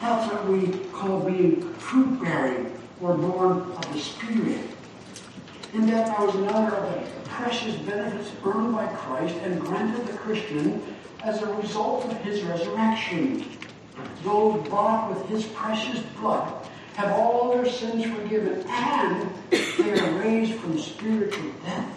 That's 0.00 0.32
what 0.32 0.46
we 0.48 0.78
call 0.92 1.20
being 1.20 1.72
fruit 1.74 2.20
bearing 2.22 2.72
or 3.00 3.14
born 3.14 3.60
of 3.60 3.92
the 3.92 3.98
Spirit. 3.98 4.60
And 5.74 5.88
that 5.88 6.08
now 6.08 6.28
is 6.28 6.34
another 6.36 6.76
of 6.76 6.92
the 6.94 7.28
precious 7.30 7.74
benefits 7.76 8.30
earned 8.44 8.74
by 8.74 8.86
Christ 8.86 9.34
and 9.42 9.60
granted 9.60 10.06
the 10.06 10.16
Christian 10.18 10.82
as 11.24 11.42
a 11.42 11.54
result 11.54 12.04
of 12.04 12.16
his 12.18 12.42
resurrection. 12.42 13.46
Those 14.22 14.66
bought 14.68 15.10
with 15.10 15.28
his 15.28 15.44
precious 15.46 16.00
blood 16.20 16.66
have 16.94 17.12
all 17.12 17.50
their 17.50 17.66
sins 17.70 18.04
forgiven, 18.04 18.64
and 18.68 19.30
they 19.50 20.00
are 20.00 20.12
raised 20.20 20.54
from 20.60 20.78
spiritual 20.78 21.50
death 21.64 21.90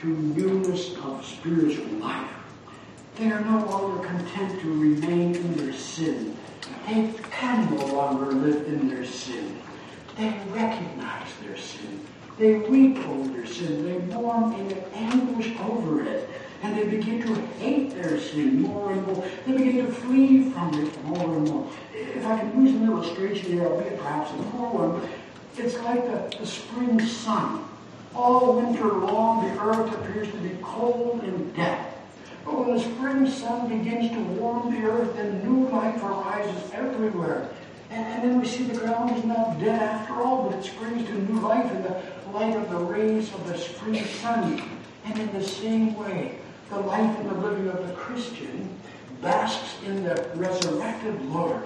to 0.00 0.06
newness 0.06 0.94
of 0.98 1.24
spiritual 1.24 1.86
life. 1.98 2.30
They 3.16 3.32
are 3.32 3.40
no 3.40 3.66
longer 3.66 4.06
content 4.06 4.60
to 4.60 4.80
remain 4.80 5.34
in 5.34 5.56
their 5.56 5.72
sin. 5.72 6.36
They 6.86 7.12
can 7.30 7.74
no 7.74 7.86
longer 7.86 8.32
live 8.32 8.66
in 8.66 8.88
their 8.88 9.04
sin. 9.04 9.60
They 10.16 10.34
recognize 10.50 11.28
their 11.42 11.56
sin. 11.56 12.00
They 12.38 12.54
weep 12.58 12.98
over 13.08 13.28
their 13.32 13.46
sin. 13.46 13.84
They 13.84 14.14
mourn 14.14 14.54
in 14.54 14.72
anguish 14.94 15.56
over 15.60 16.02
it. 16.04 16.28
And 16.62 16.76
they 16.76 16.84
begin 16.84 17.22
to 17.22 17.34
hate 17.58 17.90
their 17.90 18.18
sin 18.18 18.62
more 18.62 18.90
and 18.90 19.06
more. 19.06 19.24
They 19.46 19.52
begin 19.52 19.86
to 19.86 19.92
flee 19.92 20.50
from 20.50 20.74
it 20.74 21.04
more 21.04 21.36
and 21.36 21.48
more. 21.48 21.70
If 21.94 22.24
I 22.26 22.38
can 22.38 22.66
use 22.66 22.74
an 22.74 22.86
illustration 22.86 23.52
here, 23.52 23.66
albeit 23.66 23.98
perhaps 23.98 24.30
a 24.32 24.42
poor 24.44 24.88
one, 24.88 25.08
it's 25.56 25.76
like 25.78 26.04
the, 26.04 26.36
the 26.38 26.46
spring 26.46 27.00
sun. 27.00 27.64
All 28.14 28.56
winter 28.56 28.88
long, 28.88 29.44
the 29.44 29.60
earth 29.62 29.92
appears 29.94 30.28
to 30.32 30.36
be 30.38 30.56
cold 30.62 31.22
and 31.22 31.54
dead. 31.54 31.87
When 32.44 32.74
the 32.74 32.80
spring 32.80 33.26
sun 33.26 33.68
begins 33.68 34.10
to 34.12 34.20
warm 34.20 34.72
the 34.72 34.88
earth, 34.88 35.16
then 35.16 35.42
new 35.42 35.68
life 35.68 36.02
arises 36.02 36.70
everywhere. 36.72 37.50
And, 37.90 38.06
and 38.06 38.22
then 38.22 38.40
we 38.40 38.46
see 38.46 38.64
the 38.64 38.78
ground 38.78 39.16
is 39.16 39.24
not 39.24 39.58
dead 39.58 39.82
after 39.82 40.14
all, 40.14 40.48
but 40.48 40.58
it 40.58 40.64
springs 40.64 41.06
to 41.08 41.14
new 41.14 41.40
life 41.40 41.70
in 41.70 41.82
the 41.82 42.02
light 42.32 42.56
of 42.56 42.70
the 42.70 42.76
rays 42.76 43.32
of 43.32 43.46
the 43.46 43.56
spring 43.56 44.04
sun. 44.04 44.62
And 45.04 45.18
in 45.18 45.32
the 45.32 45.44
same 45.44 45.94
way, 45.94 46.38
the 46.70 46.80
life 46.80 47.18
and 47.18 47.30
the 47.30 47.34
living 47.34 47.68
of 47.68 47.86
the 47.86 47.94
Christian 47.94 48.68
basks 49.22 49.76
in 49.86 50.04
the 50.04 50.28
resurrected 50.34 51.20
Lord. 51.26 51.62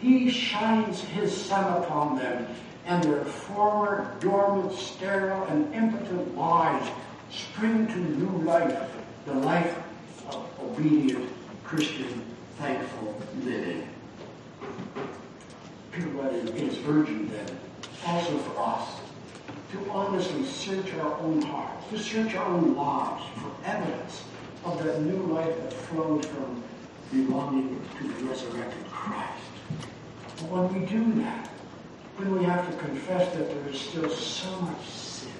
He 0.00 0.30
shines 0.30 1.00
his 1.00 1.34
sun 1.34 1.82
upon 1.82 2.18
them, 2.18 2.46
and 2.86 3.02
their 3.04 3.24
former 3.24 4.16
dormant, 4.18 4.72
sterile, 4.76 5.44
and 5.44 5.72
impotent 5.72 6.36
lives 6.36 6.90
spring 7.30 7.86
to 7.86 7.96
new 7.96 8.44
life, 8.44 8.90
the 9.26 9.34
life 9.34 9.78
obedient 10.64 11.28
Christian 11.64 12.22
thankful 12.58 13.20
living. 13.44 13.88
Peter 15.90 16.26
it 16.28 16.54
is 16.54 16.78
urgent 16.86 17.30
then, 17.30 17.58
also 18.06 18.36
for 18.38 18.60
us, 18.62 18.88
to 19.72 19.90
honestly 19.90 20.44
search 20.44 20.92
our 20.94 21.18
own 21.20 21.42
hearts, 21.42 21.88
to 21.90 21.98
search 21.98 22.34
our 22.34 22.46
own 22.46 22.74
lives 22.74 23.24
for 23.36 23.50
evidence 23.66 24.22
of 24.64 24.82
that 24.84 25.00
new 25.02 25.22
life 25.32 25.54
that 25.62 25.72
flows 25.72 26.24
from 26.26 26.62
belonging 27.10 27.80
to 27.98 28.08
the 28.08 28.24
resurrected 28.24 28.86
Christ. 28.86 29.42
But 30.36 30.50
when 30.50 30.80
we 30.80 30.86
do 30.86 31.22
that, 31.22 31.50
then 32.18 32.38
we 32.38 32.44
have 32.44 32.70
to 32.70 32.76
confess 32.78 33.34
that 33.34 33.48
there 33.48 33.68
is 33.68 33.80
still 33.80 34.08
so 34.08 34.50
much 34.60 34.86
sin, 34.88 35.32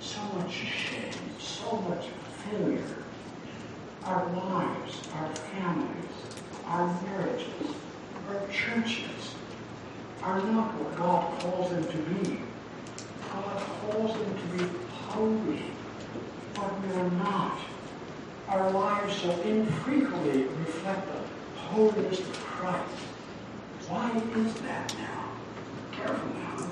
so 0.00 0.20
much 0.36 0.52
shame, 0.52 1.12
so 1.38 1.76
much 1.88 2.06
failure. 2.44 3.01
Our 4.04 4.26
lives, 4.32 5.00
our 5.14 5.28
families, 5.36 6.10
our 6.66 7.02
marriages, 7.04 7.68
our 8.28 8.48
churches 8.48 9.34
are 10.22 10.40
not 10.42 10.74
what 10.74 10.96
God 10.96 11.38
calls 11.40 11.70
them 11.70 11.84
to 11.84 11.98
be. 11.98 12.40
God 13.32 13.62
calls 13.80 14.12
them 14.14 14.36
to 14.36 14.58
be 14.58 14.78
holy, 14.90 15.62
but 16.54 16.80
we 16.80 16.94
are 16.94 17.10
not. 17.12 17.58
Our 18.48 18.70
lives 18.72 19.16
so 19.22 19.30
infrequently 19.42 20.44
reflect 20.44 21.06
the 21.06 21.60
holiness 21.60 22.18
of 22.18 22.32
Christ. 22.32 22.94
Why 23.88 24.10
is 24.36 24.54
that 24.62 24.94
now? 24.98 25.28
Careful 25.92 26.28
now. 26.34 26.68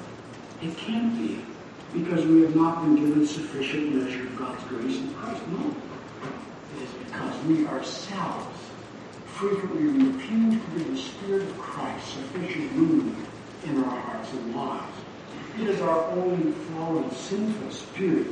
It 0.63 0.77
can't 0.77 1.17
be 1.17 1.45
because 1.93 2.27
we 2.27 2.43
have 2.43 2.57
not 2.57 2.83
been 2.83 2.97
given 2.97 3.27
sufficient 3.27 3.95
measure 3.95 4.27
of 4.27 4.37
God's 4.37 4.65
grace 4.65 4.97
in 4.97 5.15
Christ. 5.15 5.47
No. 5.49 5.75
We 7.47 7.67
ourselves 7.67 8.59
frequently 9.25 9.85
refuse 9.85 10.63
to 10.63 10.79
give 10.79 10.91
the 10.91 10.97
Spirit 10.99 11.43
of 11.49 11.59
Christ 11.59 12.07
sufficient 12.13 12.71
room 12.73 13.27
in 13.65 13.83
our 13.83 13.99
hearts 13.99 14.31
and 14.33 14.55
lives. 14.55 14.97
It 15.59 15.69
is 15.69 15.81
our 15.81 16.05
own 16.11 16.53
fallen, 16.53 17.11
sinful 17.11 17.71
spirit 17.71 18.27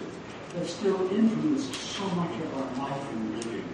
that 0.55 0.67
still 0.67 1.01
influences 1.11 1.75
so 1.77 2.05
much 2.11 2.33
of 2.41 2.57
our 2.59 2.89
life 2.89 3.13
and 3.13 3.37
living. 3.37 3.69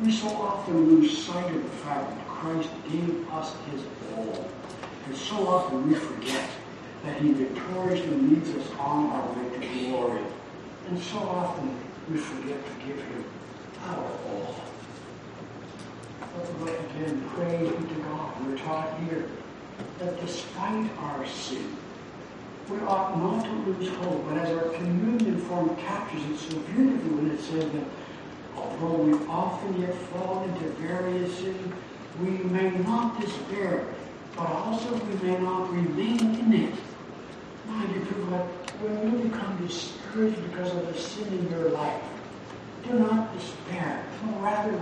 We 0.00 0.12
so 0.12 0.28
often 0.28 0.88
lose 0.88 1.24
sight 1.24 1.54
of 1.54 1.62
the 1.62 1.76
fact 1.78 2.10
that 2.10 2.28
Christ 2.28 2.68
gave 2.90 3.28
us 3.32 3.54
his 3.70 3.82
all. 4.16 4.48
And 5.06 5.16
so 5.16 5.48
often 5.48 5.88
we 5.88 5.96
forget 5.96 6.48
that 7.04 7.20
he 7.20 7.32
victoriously 7.32 8.16
leads 8.16 8.50
us 8.50 8.70
on 8.78 9.10
our 9.10 9.32
way 9.32 9.58
to 9.58 9.88
glory. 9.88 10.22
And 10.88 10.98
so 10.98 11.18
often 11.18 11.76
we 12.08 12.18
forget 12.18 12.64
to 12.64 12.86
give 12.86 13.02
him 13.02 13.24
all. 13.88 14.54
But 16.60 16.68
again, 16.68 17.30
praise 17.34 17.70
be 17.70 17.94
to 17.94 18.00
God. 18.02 18.46
We're 18.46 18.58
taught 18.58 18.98
here 19.00 19.28
that 19.98 20.20
despite 20.20 20.90
our 20.98 21.26
sin, 21.26 21.76
we 22.70 22.78
ought 22.80 23.18
not 23.18 23.44
to 23.44 23.52
lose 23.70 23.88
hope. 23.96 24.28
But 24.28 24.38
as 24.38 24.56
our 24.56 24.70
communion 24.70 25.38
form 25.38 25.76
captures 25.76 26.22
it 26.30 26.38
so 26.38 26.58
beautifully 26.60 27.10
when 27.10 27.30
it 27.30 27.40
says 27.40 27.70
that 27.72 27.84
although 28.56 29.02
we 29.02 29.12
often 29.26 29.80
yet 29.80 29.94
fall 29.94 30.44
into 30.44 30.68
various 30.80 31.36
sins, 31.38 31.74
we 32.20 32.30
may 32.30 32.70
not 32.70 33.20
despair, 33.20 33.86
but 34.36 34.46
also 34.46 34.94
we 34.94 35.28
may 35.28 35.38
not 35.38 35.72
remain 35.72 36.20
in 36.20 36.52
it. 36.52 36.74
My 37.66 37.86
dear 37.86 38.00
people, 38.00 38.38
when 38.80 39.12
you 39.12 39.28
become 39.28 39.66
discouraged 39.66 40.42
because 40.50 40.74
of 40.74 40.92
the 40.92 40.98
sin 40.98 41.26
in 41.28 41.50
your 41.50 41.70
life, 41.70 42.02
do 42.86 42.98
not 42.98 43.36
despair. 43.36 44.04
No, 44.24 44.38
rather, 44.40 44.72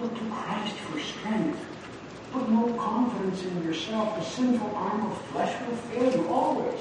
look 0.00 0.14
to 0.14 0.24
Christ 0.30 0.76
for 0.76 1.00
strength. 1.00 1.58
Put 2.32 2.48
no 2.50 2.72
confidence 2.74 3.42
in 3.42 3.64
yourself. 3.64 4.16
The 4.18 4.24
sinful 4.24 4.74
arm 4.74 5.06
of 5.10 5.20
flesh 5.26 5.54
will 5.66 5.76
fail 5.76 6.12
you 6.12 6.28
always. 6.28 6.80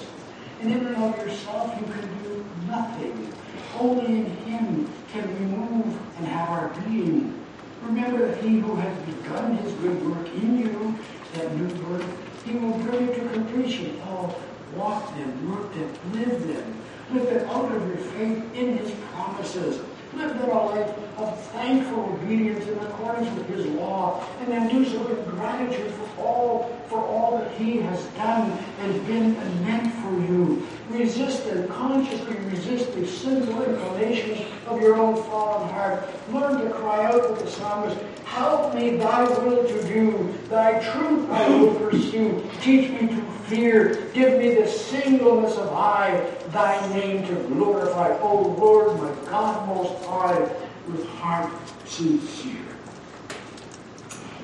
And 0.61 0.71
in 0.71 0.85
and 0.85 0.97
of 0.97 1.17
yourself, 1.17 1.75
you 1.79 1.85
can 1.93 2.23
do 2.23 2.45
nothing. 2.67 3.33
Only 3.79 4.05
in 4.05 4.25
Him 4.25 4.89
can 5.11 5.27
we 5.39 5.45
move 5.45 5.99
and 6.17 6.27
have 6.27 6.49
our 6.49 6.69
being. 6.85 7.39
Remember 7.83 8.27
that 8.27 8.43
He 8.43 8.59
who 8.59 8.75
has 8.75 8.97
begun 9.05 9.57
His 9.57 9.73
good 9.73 10.09
work 10.09 10.27
in 10.35 10.59
you, 10.59 10.95
that 11.33 11.55
new 11.55 11.67
birth, 11.83 12.45
He 12.45 12.53
will 12.53 12.77
bring 12.79 13.09
it 13.09 13.15
to 13.15 13.29
completion. 13.29 13.99
Oh, 14.05 14.35
walk 14.75 15.15
them, 15.15 15.51
work 15.51 15.73
them, 15.73 15.93
live 16.13 16.47
them. 16.47 16.79
Live 17.11 17.27
it 17.27 17.47
out 17.47 17.71
of 17.71 17.87
your 17.87 17.97
faith 17.97 18.43
in 18.55 18.77
His 18.77 18.91
promises. 19.11 19.81
Live 20.15 20.37
that 20.37 20.49
a 20.49 20.55
life 20.55 21.17
of 21.17 21.41
thankful 21.51 22.03
obedience 22.13 22.67
in 22.67 22.77
accordance 22.79 23.35
with 23.35 23.47
His 23.47 23.65
law, 23.67 24.23
and 24.39 24.47
then 24.47 24.69
do 24.69 24.85
so 24.85 25.01
with 25.07 25.25
gratitude 25.27 25.91
for 25.91 26.23
all 26.23 26.79
for 26.87 26.99
all 26.99 27.37
that 27.39 27.51
He 27.53 27.77
has 27.77 28.03
done 28.15 28.57
and 28.79 29.07
been 29.07 29.35
and 29.35 29.61
meant 29.65 29.93
for 29.95 30.11
you. 30.31 30.67
Resist 30.89 31.47
and 31.47 31.67
consciously 31.87 32.37
resist 32.49 32.93
the 32.93 33.05
sinful 33.05 33.61
inclinations 33.63 34.39
of 34.67 34.81
your 34.81 34.95
own 34.95 35.15
fallen 35.23 35.67
heart. 35.69 36.07
Learn 36.31 36.63
to 36.63 36.69
cry 36.71 37.05
out 37.05 37.29
with 37.29 37.39
the 37.39 37.49
psalmist, 37.49 37.99
Help 38.23 38.73
me 38.73 38.97
thy 38.97 39.23
will 39.23 39.63
to 39.67 39.83
do, 39.83 40.33
thy 40.49 40.79
truth 40.79 41.29
I 41.29 41.49
will 41.49 41.75
pursue. 41.75 42.43
Teach 42.61 42.89
me 42.89 43.07
to 43.09 43.21
fear. 43.47 44.09
Give 44.13 44.39
me 44.39 44.55
the 44.55 44.67
singleness 44.67 45.55
of 45.57 45.71
eye, 45.73 46.33
thy 46.47 46.79
name 46.95 47.27
to 47.27 47.35
glorify. 47.49 48.17
O 48.21 48.55
Lord, 48.57 48.97
my 48.97 49.29
God 49.29 49.67
most 49.67 50.03
high, 50.05 50.39
with 50.87 51.05
heart 51.09 51.51
sincere. 51.85 52.57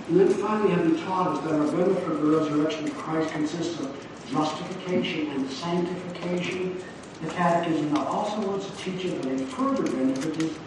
And 0.10 0.20
then 0.20 0.30
finally, 0.30 0.72
having 0.72 1.00
taught 1.06 1.38
us 1.38 1.44
that 1.46 1.54
our 1.54 1.72
benefit 1.72 2.12
of 2.12 2.22
the 2.22 2.38
resurrection 2.38 2.86
of 2.86 2.96
Christ 2.96 3.32
consists 3.32 3.80
of 3.80 4.08
justification 4.30 5.32
and 5.32 5.50
sanctification, 5.50 6.84
the 7.22 7.28
Catechism 7.28 7.98
also 7.98 8.40
wants 8.48 8.70
to 8.70 8.78
teach 8.78 9.06
us 9.06 9.26
a 9.26 9.38
further 9.48 9.84
benefit 9.84 10.42
is 10.42 10.58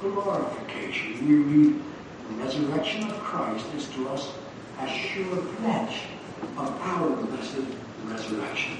glorification. 0.00 1.26
We 1.26 1.36
read, 1.36 1.82
the 2.28 2.44
resurrection 2.44 3.10
of 3.10 3.18
Christ 3.20 3.66
is 3.74 3.88
to 3.90 4.08
us 4.08 4.32
a 4.80 4.88
sure 4.88 5.36
pledge 5.56 6.02
of 6.58 6.80
our 6.82 7.08
blessed 7.08 7.62
resurrection. 8.04 8.78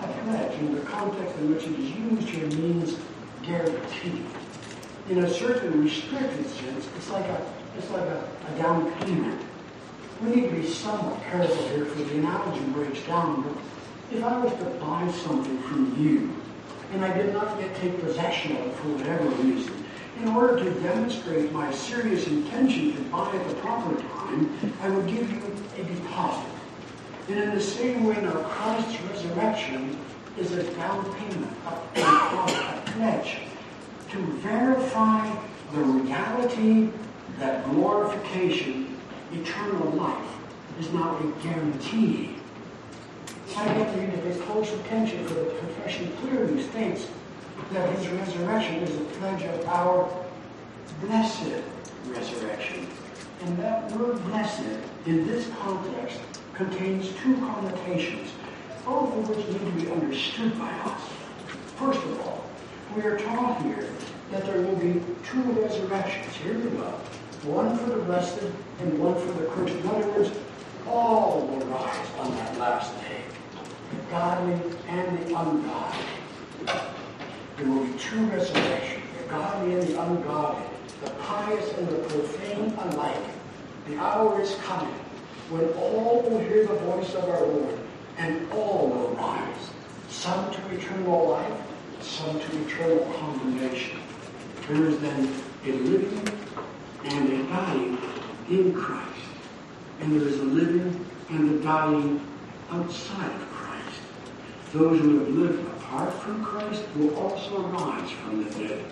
A 0.00 0.06
pledge, 0.06 0.58
in 0.60 0.74
the 0.74 0.80
context 0.82 1.36
in 1.38 1.54
which 1.54 1.64
it 1.64 1.78
is 1.78 1.90
used 1.90 2.28
here, 2.28 2.46
means 2.58 2.96
guarantee. 3.42 4.22
In 5.10 5.18
a 5.18 5.30
certain 5.30 5.82
restricted 5.82 6.46
sense, 6.46 6.88
it's 6.96 7.10
like 7.10 7.26
a 7.26 7.52
it's 7.76 7.90
like 7.90 8.02
a, 8.02 8.28
a 8.48 8.58
down 8.58 8.90
payment. 9.00 9.40
We 10.22 10.36
need 10.36 10.50
to 10.50 10.56
be 10.56 10.66
somewhat 10.66 11.20
careful 11.22 11.68
here 11.68 11.86
for 11.86 12.02
the 12.02 12.18
analogy 12.18 12.60
breaks 12.66 13.02
down. 13.06 13.42
But 13.42 13.52
if 14.14 14.22
I 14.22 14.38
was 14.38 14.52
to 14.52 14.64
buy 14.78 15.10
something 15.10 15.58
from 15.62 15.96
you, 15.98 16.30
and 16.92 17.04
I 17.04 17.16
did 17.16 17.32
not 17.32 17.58
yet 17.58 17.74
take 17.76 17.98
possession 18.00 18.56
of 18.56 18.66
it 18.66 18.74
for 18.74 18.88
whatever 18.88 19.24
reason, 19.42 19.84
in 20.20 20.28
order 20.28 20.62
to 20.62 20.70
demonstrate 20.80 21.50
my 21.52 21.72
serious 21.72 22.26
intention 22.26 22.94
to 22.94 23.02
buy 23.10 23.34
at 23.34 23.48
the 23.48 23.54
proper 23.54 24.00
time, 24.00 24.58
I 24.82 24.90
would 24.90 25.06
give 25.06 25.30
you 25.32 25.42
a 25.78 25.84
deposit. 25.84 26.50
And 27.28 27.38
in 27.38 27.54
the 27.54 27.60
same 27.60 28.04
way 28.04 28.20
now, 28.20 28.32
Christ's 28.42 29.00
resurrection 29.02 29.98
is 30.38 30.52
a 30.52 30.62
down 30.74 31.04
payment, 31.14 31.52
a, 31.66 32.00
a 32.00 32.82
pledge 32.86 33.38
to 34.10 34.18
verify 34.18 35.34
the 35.72 35.80
reality 35.80 36.90
that 37.38 37.64
glorification, 37.70 38.98
eternal 39.32 39.90
life, 39.92 40.28
is 40.78 40.92
now 40.92 41.16
a 41.16 41.42
guarantee. 41.42 42.36
Get 43.54 43.94
to 43.94 44.00
give 44.00 44.42
close 44.46 44.72
attention 44.72 45.26
for 45.26 45.34
the 45.34 45.54
confession 45.58 46.10
clearly 46.22 46.62
states 46.62 47.06
that 47.72 47.98
his 47.98 48.08
resurrection 48.08 48.76
is 48.76 48.96
a 48.96 49.04
pledge 49.04 49.42
of 49.42 49.68
our 49.68 50.10
blessed 51.02 51.62
resurrection. 52.06 52.86
And 53.42 53.58
that 53.58 53.92
word 53.92 54.24
blessed, 54.24 54.64
in 55.04 55.26
this 55.26 55.48
context, 55.60 56.18
contains 56.54 57.12
two 57.22 57.36
connotations, 57.36 58.30
both 58.86 59.14
of 59.16 59.28
which 59.28 59.46
need 59.48 59.60
to 59.60 59.86
be 59.86 59.92
understood 59.92 60.58
by 60.58 60.70
us. 60.70 61.02
First 61.76 62.02
of 62.04 62.20
all, 62.22 62.44
we 62.96 63.02
are 63.02 63.18
taught 63.18 63.62
here 63.62 63.88
that 64.30 64.46
there 64.46 64.62
will 64.62 64.76
be 64.76 65.02
two 65.24 65.42
resurrections. 65.52 66.34
Here 66.36 66.58
we 66.58 66.70
go. 66.70 66.88
One 67.44 67.76
for 67.76 67.90
the 67.90 68.02
blessed 68.04 68.40
and 68.80 68.98
one 68.98 69.14
for 69.14 69.32
the 69.32 69.46
cursed. 69.48 69.74
In 69.74 69.86
other 69.88 70.08
words, 70.08 70.30
all 70.86 71.46
will 71.46 71.66
rise 71.66 72.06
on 72.18 72.30
that 72.36 72.58
last 72.58 72.98
day. 73.02 73.11
Godly 74.12 74.60
and 74.88 75.18
the 75.18 75.24
ungodly. 75.28 76.04
There 77.56 77.66
will 77.66 77.86
be 77.86 77.98
two 77.98 78.26
resurrections, 78.26 79.04
the 79.16 79.24
godly 79.30 79.72
and 79.72 79.82
the 79.84 80.02
ungodly, 80.02 80.66
the 81.02 81.10
pious 81.12 81.72
and 81.78 81.88
the 81.88 81.96
profane 81.96 82.74
alike. 82.74 83.24
The 83.88 83.96
hour 83.96 84.38
is 84.42 84.54
coming 84.56 84.92
when 85.48 85.66
all 85.78 86.20
will 86.28 86.40
hear 86.40 86.66
the 86.66 86.74
voice 86.74 87.14
of 87.14 87.26
our 87.26 87.46
Lord, 87.46 87.78
and 88.18 88.52
all 88.52 88.88
will 88.88 89.16
rise, 89.16 89.70
some 90.10 90.52
to 90.52 90.74
eternal 90.74 91.30
life, 91.30 91.62
some 92.02 92.38
to 92.38 92.66
eternal 92.66 93.10
condemnation. 93.18 93.98
There 94.68 94.88
is 94.88 94.98
then 95.00 95.34
a 95.64 95.72
living 95.72 96.28
and 97.04 97.32
a 97.32 97.42
dying 97.44 97.98
in 98.50 98.74
Christ. 98.74 99.08
And 100.00 100.20
there 100.20 100.28
is 100.28 100.38
a 100.38 100.44
living 100.44 101.02
and 101.30 101.54
a 101.54 101.62
dying 101.62 102.20
outside 102.70 103.24
of 103.24 103.38
Christ. 103.38 103.51
Those 104.72 105.00
who 105.00 105.18
have 105.18 105.28
lived 105.28 105.66
apart 105.76 106.14
from 106.14 106.42
Christ 106.42 106.82
will 106.96 107.14
also 107.16 107.60
rise 107.60 108.10
from 108.10 108.42
the 108.42 108.50
dead, 108.52 108.82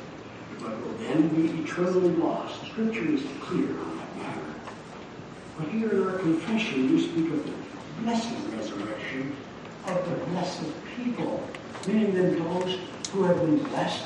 but 0.59 0.79
will 0.79 0.93
then 0.99 1.29
be 1.29 1.63
eternally 1.63 2.11
lost. 2.17 2.61
Scripture 2.67 3.07
is 3.07 3.23
clear 3.41 3.71
on 3.71 3.97
that 3.97 4.17
matter. 4.19 4.55
But 5.57 5.69
here 5.69 5.91
in 5.91 6.03
our 6.07 6.19
confession, 6.19 6.95
we 6.95 7.03
speak 7.03 7.33
of 7.33 7.47
the 7.47 7.53
blessed 8.03 8.29
resurrection 8.55 9.35
of 9.87 10.11
the 10.11 10.17
blessed 10.27 10.67
people, 10.95 11.43
meaning 11.87 12.13
then 12.15 12.39
those 12.45 12.79
who 13.13 13.23
have 13.23 13.41
been 13.41 13.63
blessed 13.65 14.05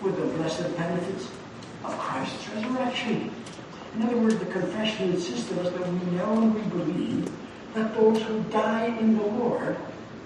with 0.00 0.16
the 0.16 0.24
blessed 0.38 0.74
benefits 0.78 1.28
of 1.84 1.98
Christ's 1.98 2.48
resurrection. 2.48 3.30
In 3.96 4.02
other 4.04 4.16
words, 4.16 4.38
the 4.38 4.46
confession 4.46 5.10
insists 5.10 5.50
of 5.50 5.58
us 5.58 5.72
that 5.72 5.86
we 5.86 6.12
know 6.12 6.32
and 6.32 6.54
we 6.54 6.62
believe 6.78 7.30
that 7.74 7.94
those 7.94 8.22
who 8.22 8.42
die 8.44 8.86
in 8.86 9.18
the 9.18 9.26
Lord 9.26 9.76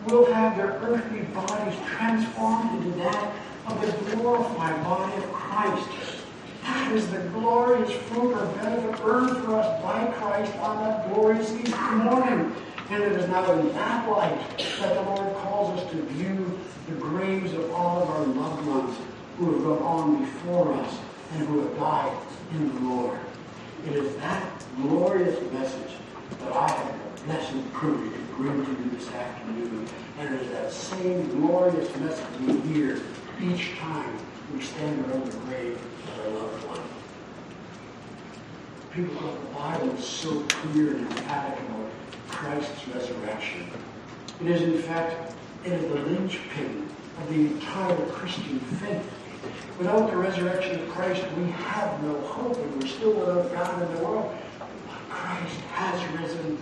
will 0.06 0.32
have 0.32 0.56
their 0.56 0.78
earthly 0.82 1.22
bodies 1.34 1.78
transformed 1.86 2.84
into 2.84 2.98
that 2.98 3.34
of 3.66 3.80
the 3.80 4.16
glorified 4.16 4.84
body 4.84 5.16
of 5.16 5.32
Christ. 5.32 5.88
That 6.62 6.92
is 6.92 7.10
the 7.10 7.20
glorious 7.30 7.90
fruit 7.90 8.34
or 8.34 8.46
benefit 8.56 9.00
earned 9.04 9.36
for 9.44 9.56
us 9.56 9.82
by 9.82 10.06
Christ 10.12 10.54
on 10.56 10.84
that 10.84 11.12
glorious 11.12 11.52
Easter 11.52 11.92
morning. 11.92 12.54
And 12.90 13.02
it 13.02 13.12
is 13.12 13.28
now 13.28 13.50
in 13.52 13.72
that 13.72 14.08
light 14.08 14.58
that 14.58 14.94
the 14.94 15.02
Lord 15.02 15.34
calls 15.36 15.78
us 15.78 15.90
to 15.90 16.02
view 16.02 16.58
the 16.88 16.94
graves 16.96 17.52
of 17.54 17.70
all 17.72 18.02
of 18.02 18.10
our 18.10 18.26
loved 18.26 18.66
ones 18.66 18.98
who 19.38 19.52
have 19.52 19.62
gone 19.62 19.82
on 19.82 20.24
before 20.24 20.72
us 20.74 20.98
and 21.32 21.48
who 21.48 21.60
have 21.60 21.76
died 21.76 22.16
in 22.52 22.74
the 22.74 22.80
Lord. 22.90 23.18
It 23.86 23.94
is 23.94 24.14
that 24.16 24.64
glorious 24.76 25.40
message 25.52 25.92
that 26.40 26.52
I 26.52 26.70
have 26.70 27.03
blessed 27.26 27.72
privilege 27.72 28.12
to 28.12 28.18
bring 28.36 28.64
to 28.64 28.70
you 28.70 28.90
this 28.90 29.10
afternoon. 29.12 29.88
And 30.18 30.34
it 30.34 30.42
is 30.42 30.50
that 30.50 30.70
same 30.70 31.26
glorious 31.40 31.94
message 31.96 32.26
we 32.40 32.60
hear 32.72 33.00
each 33.40 33.76
time 33.78 34.18
we 34.52 34.60
stand 34.60 35.06
around 35.06 35.26
the 35.26 35.38
grave 35.38 35.80
of 36.04 36.20
our 36.20 36.28
loved 36.40 36.68
one. 36.68 36.80
People 38.92 39.32
the 39.32 39.58
Bible 39.58 39.96
is 39.96 40.04
so 40.04 40.40
clear 40.42 40.96
and 40.96 41.00
emphatic 41.00 41.58
about 41.60 41.90
Christ's 42.28 42.88
resurrection. 42.88 43.70
It 44.42 44.48
is, 44.48 44.62
in 44.62 44.82
fact, 44.82 45.34
it 45.64 45.72
is 45.72 45.82
the 45.90 46.00
linchpin 46.00 46.88
of 47.22 47.28
the 47.30 47.40
entire 47.40 48.06
Christian 48.06 48.60
faith. 48.60 49.10
Without 49.78 50.10
the 50.10 50.16
resurrection 50.16 50.78
of 50.80 50.88
Christ, 50.90 51.24
we 51.38 51.50
have 51.50 52.02
no 52.02 52.20
hope, 52.20 52.56
and 52.56 52.82
we're 52.82 52.88
still 52.88 53.12
without 53.12 53.52
God 53.52 53.82
in 53.82 53.96
the 53.96 54.04
world. 54.04 54.36
But 54.58 55.08
Christ 55.08 55.56
has 55.72 56.20
risen. 56.20 56.58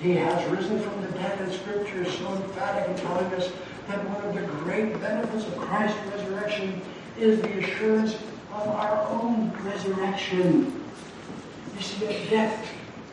He 0.00 0.14
has 0.14 0.48
risen 0.50 0.80
from 0.80 1.02
the 1.02 1.08
dead, 1.12 1.40
and 1.40 1.52
Scripture 1.52 2.02
is 2.02 2.14
so 2.14 2.32
emphatic 2.32 2.88
in 2.88 2.96
telling 3.04 3.32
us 3.34 3.50
that 3.88 4.08
one 4.08 4.24
of 4.24 4.34
the 4.34 4.46
great 4.62 5.00
benefits 5.00 5.46
of 5.46 5.56
Christ's 5.58 5.98
resurrection 6.12 6.80
is 7.18 7.40
the 7.40 7.58
assurance 7.58 8.14
of 8.52 8.68
our 8.68 9.06
own 9.08 9.50
resurrection. 9.64 10.84
You 11.76 11.82
see, 11.82 12.06
at 12.06 12.30
death, 12.30 12.68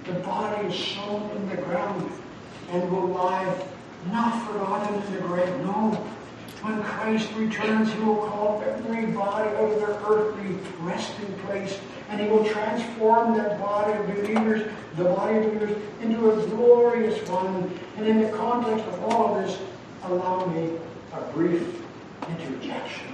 the 0.05 0.13
body 0.13 0.67
is 0.67 0.75
sown 0.75 1.31
in 1.31 1.49
the 1.49 1.57
ground 1.57 2.11
and 2.71 2.91
will 2.91 3.07
lie 3.07 3.65
not 4.11 4.45
forgotten 4.45 5.01
in 5.01 5.13
the 5.13 5.21
grave. 5.21 5.49
No. 5.61 6.05
When 6.65 6.81
Christ 6.81 7.31
returns, 7.35 7.93
he 7.93 7.99
will 7.99 8.15
call 8.15 8.63
every 8.65 9.05
body 9.11 9.47
out 9.49 9.71
of 9.71 9.79
their 9.79 9.99
earthly 10.09 10.57
resting 10.79 11.31
place, 11.45 11.79
and 12.09 12.19
he 12.19 12.27
will 12.27 12.43
transform 12.43 13.37
that 13.37 13.59
body 13.61 13.93
of 13.93 14.07
believers, 14.07 14.67
the 14.97 15.03
body 15.03 15.37
of 15.37 15.43
believers, 15.43 15.77
into 16.01 16.31
a 16.31 16.47
glorious 16.47 17.29
one. 17.29 17.71
And 17.97 18.07
in 18.07 18.19
the 18.19 18.35
context 18.35 18.83
of 18.83 19.03
all 19.03 19.35
of 19.35 19.45
this, 19.45 19.59
allow 20.05 20.47
me 20.47 20.71
a 21.13 21.21
brief 21.33 21.61
interjection. 22.27 23.13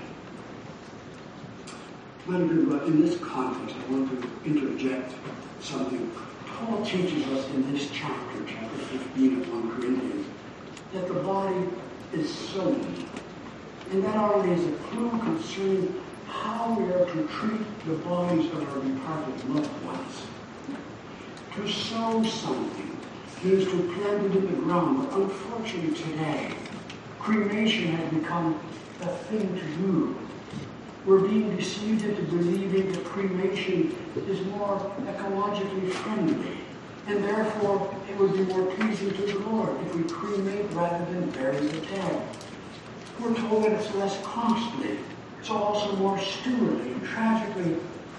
In 2.29 3.01
this 3.01 3.19
context, 3.19 3.75
I 3.75 3.91
want 3.91 4.21
to 4.21 4.49
interject 4.49 5.13
something. 5.59 6.09
Paul 6.45 6.85
teaches 6.85 7.27
us 7.27 7.49
in 7.49 7.73
this 7.73 7.89
chapter, 7.91 8.45
chapter 8.47 8.77
15 8.77 9.41
of 9.41 9.49
1 9.51 9.71
Corinthians, 9.75 10.27
that 10.93 11.05
the 11.09 11.15
body 11.15 11.67
is 12.13 12.33
sown. 12.33 13.09
And 13.91 14.05
that 14.05 14.15
already 14.15 14.53
is 14.53 14.65
a 14.67 14.77
clue 14.83 15.09
concerning 15.09 16.01
how 16.25 16.79
we 16.79 16.85
are 16.93 17.05
to 17.05 17.27
treat 17.27 17.85
the 17.85 17.95
bodies 17.95 18.49
of 18.53 18.69
our 18.69 18.81
departed 18.81 19.49
loved 19.49 19.85
ones. 19.85 20.21
To 21.55 21.69
sow 21.69 22.23
something 22.23 22.97
means 23.43 23.65
to 23.65 23.93
plant 23.93 24.27
it 24.27 24.37
in 24.37 24.45
the 24.45 24.61
ground, 24.61 25.09
but 25.09 25.19
unfortunately 25.19 25.93
today, 25.93 26.53
cremation 27.19 27.87
has 27.87 28.13
become 28.13 28.57
the 28.99 29.07
thing 29.07 29.59
to 29.59 29.65
do. 29.81 30.15
We're 31.05 31.27
being 31.27 31.57
deceived 31.57 32.05
into 32.05 32.21
believing 32.21 32.93
that 32.93 33.03
cremation 33.03 33.93
is 34.25 34.39
more 34.45 34.79
ecologically 35.01 35.91
friendly, 35.91 36.59
and 37.07 37.21
therefore 37.25 37.93
it 38.09 38.17
would 38.17 38.31
be 38.33 38.43
more 38.53 38.71
pleasing 38.71 39.11
to 39.11 39.21
the 39.23 39.39
Lord 39.39 39.75
if 39.85 39.95
we 39.95 40.03
cremate 40.03 40.71
rather 40.71 41.03
than 41.11 41.29
bury 41.31 41.57
the 41.57 41.85
dead. 41.87 42.27
We're 43.21 43.35
told 43.35 43.65
that 43.65 43.73
it's 43.73 43.93
less 43.93 44.19
costly. 44.23 44.97
It's 45.39 45.51
also 45.51 45.95
more 45.97 46.17
stewardly. 46.17 46.93
And 46.93 47.03
tragically, 47.03 47.77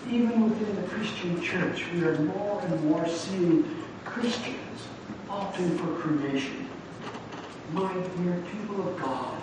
even 0.08 0.48
within 0.48 0.76
the 0.76 0.88
Christian 0.88 1.42
church, 1.42 1.84
we 1.92 2.04
are 2.04 2.16
more 2.20 2.60
and 2.62 2.84
more 2.84 3.08
seeing 3.08 3.64
Christians 4.04 4.86
opting 5.28 5.76
for 5.78 6.00
cremation. 6.00 6.68
My 7.72 7.92
dear 7.92 8.44
people 8.52 8.88
of 8.88 9.00
God, 9.00 9.42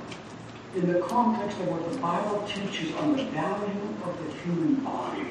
in 0.76 0.94
the 0.94 1.02
context 1.02 1.58
of 1.60 1.68
what 1.68 1.92
the 1.92 1.98
Bible 1.98 2.48
teaches 2.48 2.96
on 2.96 3.18
the 3.18 3.26
value 3.26 3.82
of 4.06 4.18
the 4.24 4.32
human 4.40 4.76
body, 4.76 5.28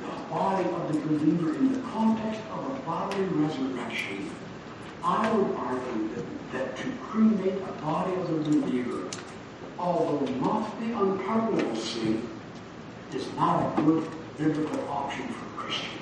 the 0.00 0.22
body 0.28 0.68
of 0.68 0.92
the 0.92 0.98
believer 1.06 1.54
in 1.54 1.72
the 1.72 1.88
context 1.90 2.40
of 2.52 2.66
a 2.66 2.80
bodily 2.80 3.24
resurrection, 3.26 4.28
I 5.04 5.30
would 5.30 5.54
argue 5.54 6.08
that, 6.16 6.24
that 6.52 6.76
to 6.76 6.90
cremate 7.02 7.62
a 7.62 7.82
body 7.82 8.12
of 8.14 8.44
the 8.44 8.60
believer, 8.60 9.08
although 9.78 10.24
not 10.34 10.78
the 10.80 10.86
unpardonable 10.86 11.76
sin, 11.76 12.28
is 13.14 13.32
not 13.34 13.78
a 13.78 13.82
good 13.82 14.08
biblical 14.38 14.88
option 14.88 15.26
for 15.28 15.60
Christians. 15.60 16.00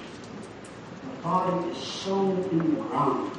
The 1.03 1.23
body 1.23 1.69
is 1.69 1.79
sown 1.79 2.43
in 2.51 2.59
the 2.59 2.81
ground 2.83 3.33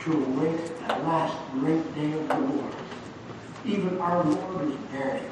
to 0.00 0.12
await 0.12 0.78
that 0.80 1.02
last 1.04 1.36
great 1.52 1.94
day 1.94 2.12
of 2.12 2.28
the 2.28 2.38
Lord. 2.38 2.74
Even 3.64 3.98
our 3.98 4.22
Lord 4.24 4.68
is 4.70 4.76
buried 4.92 5.22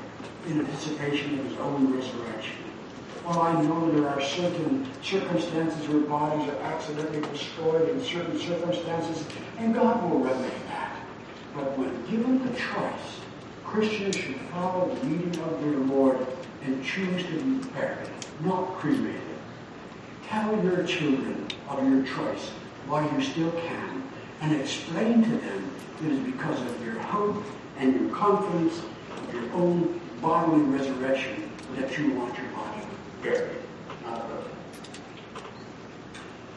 in 0.48 0.60
anticipation 0.60 1.38
of 1.38 1.46
his 1.46 1.58
own 1.58 1.96
resurrection. 1.96 2.56
While 3.24 3.40
I 3.40 3.62
know 3.62 3.90
there 3.92 4.08
are 4.08 4.20
certain 4.20 4.87
circumstances 5.02 5.88
where 5.88 6.00
bodies 6.00 6.46
are 6.48 6.58
accidentally 6.58 7.22
destroyed 7.32 7.88
in 7.88 8.02
certain 8.04 8.38
circumstances, 8.38 9.24
and 9.58 9.74
God 9.74 10.02
will 10.10 10.18
remedy. 10.18 10.52
But 11.55 11.79
when 11.79 12.05
given 12.11 12.45
the 12.45 12.53
choice, 12.59 13.21
Christians 13.64 14.17
should 14.17 14.40
follow 14.53 14.93
the 14.95 15.07
leading 15.07 15.40
of 15.43 15.61
their 15.61 15.79
Lord 15.79 16.27
and 16.64 16.85
choose 16.85 17.23
to 17.25 17.40
be 17.40 17.69
buried, 17.69 18.09
not 18.40 18.75
cremated. 18.75 19.21
Tell 20.27 20.53
your 20.64 20.85
children 20.85 21.47
of 21.69 21.88
your 21.88 22.03
choice 22.05 22.51
while 22.87 23.09
you 23.12 23.23
still 23.23 23.53
can, 23.53 24.03
and 24.40 24.61
explain 24.61 25.23
to 25.23 25.31
them 25.31 25.71
it 26.05 26.12
is 26.12 26.19
because 26.27 26.61
of 26.61 26.85
your 26.85 26.99
hope 26.99 27.43
and 27.79 28.01
your 28.01 28.11
confidence 28.11 28.81
of 29.17 29.35
your 29.35 29.53
own 29.53 30.01
bodily 30.21 30.62
resurrection 30.62 31.51
that 31.77 31.97
you 31.97 32.12
want 32.14 32.37
your 32.37 32.49
body 32.49 32.87
buried, 33.23 33.57
not 34.05 34.29
buried. 34.29 34.45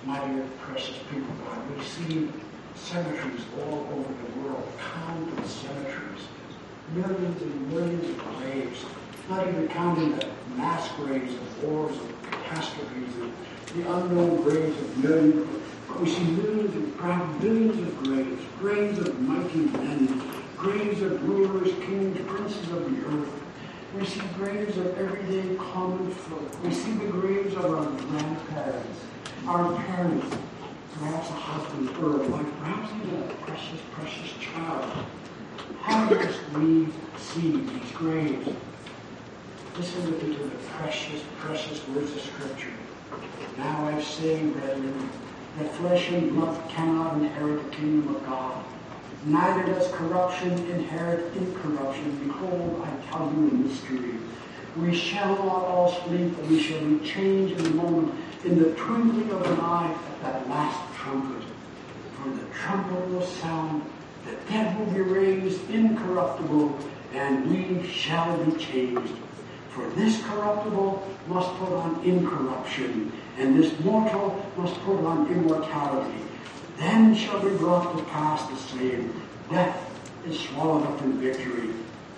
My 0.06 0.26
dear 0.26 0.46
precious 0.62 0.98
people, 1.12 1.34
God, 1.46 1.78
we 1.78 1.84
see 1.84 2.30
cemeteries 2.78 3.42
all 3.60 3.88
over 3.92 4.14
the 4.14 4.40
world, 4.42 4.72
countless 4.94 5.52
cemeteries, 5.52 6.24
millions 6.94 7.42
and 7.42 7.72
millions 7.74 8.10
of 8.10 8.18
graves, 8.38 8.86
not 9.30 9.48
even 9.48 9.68
counting 9.68 10.18
the 10.18 10.28
mass 10.56 10.90
graves 10.96 11.34
of 11.34 11.64
wars 11.64 11.98
and 11.98 12.32
catastrophes 12.32 13.16
and 13.16 13.34
the 13.76 13.92
unknown 13.92 14.42
graves 14.44 14.80
of 14.80 14.98
millions 15.04 15.42
of 15.42 15.68
we 16.00 16.10
see 16.10 16.24
millions 16.24 16.76
of 16.76 16.98
perhaps 16.98 17.42
billions 17.42 17.80
of 17.80 18.04
graves, 18.04 18.44
graves 18.60 19.00
of 19.00 19.20
mighty 19.22 19.60
men, 19.60 20.22
graves 20.56 21.02
of 21.02 21.28
rulers, 21.28 21.74
kings, 21.86 22.20
princes 22.28 22.72
of 22.72 22.84
the 22.92 23.08
earth. 23.08 23.44
We 23.98 24.06
see 24.06 24.22
graves 24.36 24.78
of 24.78 24.96
everyday 24.98 25.56
common 25.56 26.12
folk. 26.12 26.64
We 26.64 26.72
see 26.72 26.92
the 26.92 27.08
graves 27.08 27.56
of 27.56 27.66
our 27.66 27.86
grandparents, 27.86 29.00
our 29.48 29.76
parents, 29.86 30.36
perhaps 31.00 31.30
a 31.30 31.34
husband 31.34 31.90
a 31.90 32.30
wife, 32.30 32.46
perhaps 32.60 32.92
even 32.96 33.22
a 33.22 33.34
precious, 33.46 33.80
precious 33.92 34.32
child. 34.40 35.06
How 35.82 36.10
must 36.10 36.40
we 36.56 36.88
see 37.18 37.52
these 37.52 37.92
graves? 37.94 38.50
Listen 39.78 40.12
with 40.12 40.24
me 40.24 40.36
to 40.36 40.44
the 40.44 40.56
precious, 40.78 41.22
precious 41.38 41.88
words 41.90 42.12
of 42.14 42.22
Scripture. 42.22 42.74
Now 43.58 43.86
I 43.86 44.02
say, 44.02 44.44
brethren, 44.48 45.10
that 45.60 45.72
flesh 45.76 46.10
and 46.10 46.32
blood 46.32 46.70
cannot 46.70 47.22
inherit 47.22 47.64
the 47.64 47.76
kingdom 47.76 48.16
of 48.16 48.26
God. 48.26 48.64
Neither 49.26 49.74
does 49.74 49.92
corruption 49.92 50.52
inherit 50.70 51.36
incorruption. 51.36 52.28
Behold, 52.28 52.86
I 52.86 53.12
tell 53.12 53.32
you 53.36 53.50
a 53.50 53.54
mystery. 53.54 54.16
We 54.78 54.96
shall 54.96 55.36
not 55.36 55.66
all 55.66 55.92
sleep, 56.06 56.36
but 56.36 56.46
we 56.48 56.60
shall 56.60 56.84
be 56.86 57.06
changed 57.08 57.60
in 57.60 57.66
a 57.66 57.76
moment, 57.76 58.14
in 58.46 58.60
the 58.60 58.72
twinkling 58.76 59.32
of 59.32 59.42
an 59.46 59.60
eye, 59.60 59.92
at 59.92 60.22
that 60.22 60.50
last 60.50 60.87
trumpet. 61.08 61.44
For 62.22 62.30
the 62.30 62.46
trumpet 62.54 63.08
will 63.10 63.26
sound, 63.26 63.84
the 64.26 64.36
dead 64.52 64.78
will 64.78 64.94
be 64.94 65.02
raised 65.02 65.70
incorruptible, 65.70 66.78
and 67.14 67.50
we 67.50 67.88
shall 67.88 68.38
be 68.44 68.58
changed. 68.58 69.14
For 69.70 69.88
this 69.92 70.22
corruptible 70.24 71.08
must 71.28 71.50
put 71.60 71.70
on 71.70 72.04
incorruption, 72.04 73.12
and 73.38 73.58
this 73.58 73.80
mortal 73.82 74.44
must 74.58 74.76
put 74.82 75.00
on 75.06 75.32
immortality. 75.32 76.20
Then 76.78 77.16
shall 77.16 77.42
be 77.42 77.56
brought 77.58 77.96
to 77.98 78.04
pass 78.06 78.46
the 78.50 78.78
same. 78.78 79.22
Death 79.50 79.78
is 80.28 80.40
swallowed 80.40 80.86
up 80.88 81.02
in 81.04 81.20
victory. 81.20 81.70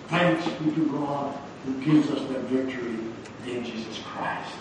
Thanks 0.08 0.44
be 0.48 0.70
to 0.72 0.86
God 0.90 1.38
who 1.64 1.80
gives 1.84 2.10
us 2.10 2.26
that 2.28 2.40
victory 2.44 2.98
in 3.46 3.64
Jesus 3.64 4.00
Christ. 4.02 4.54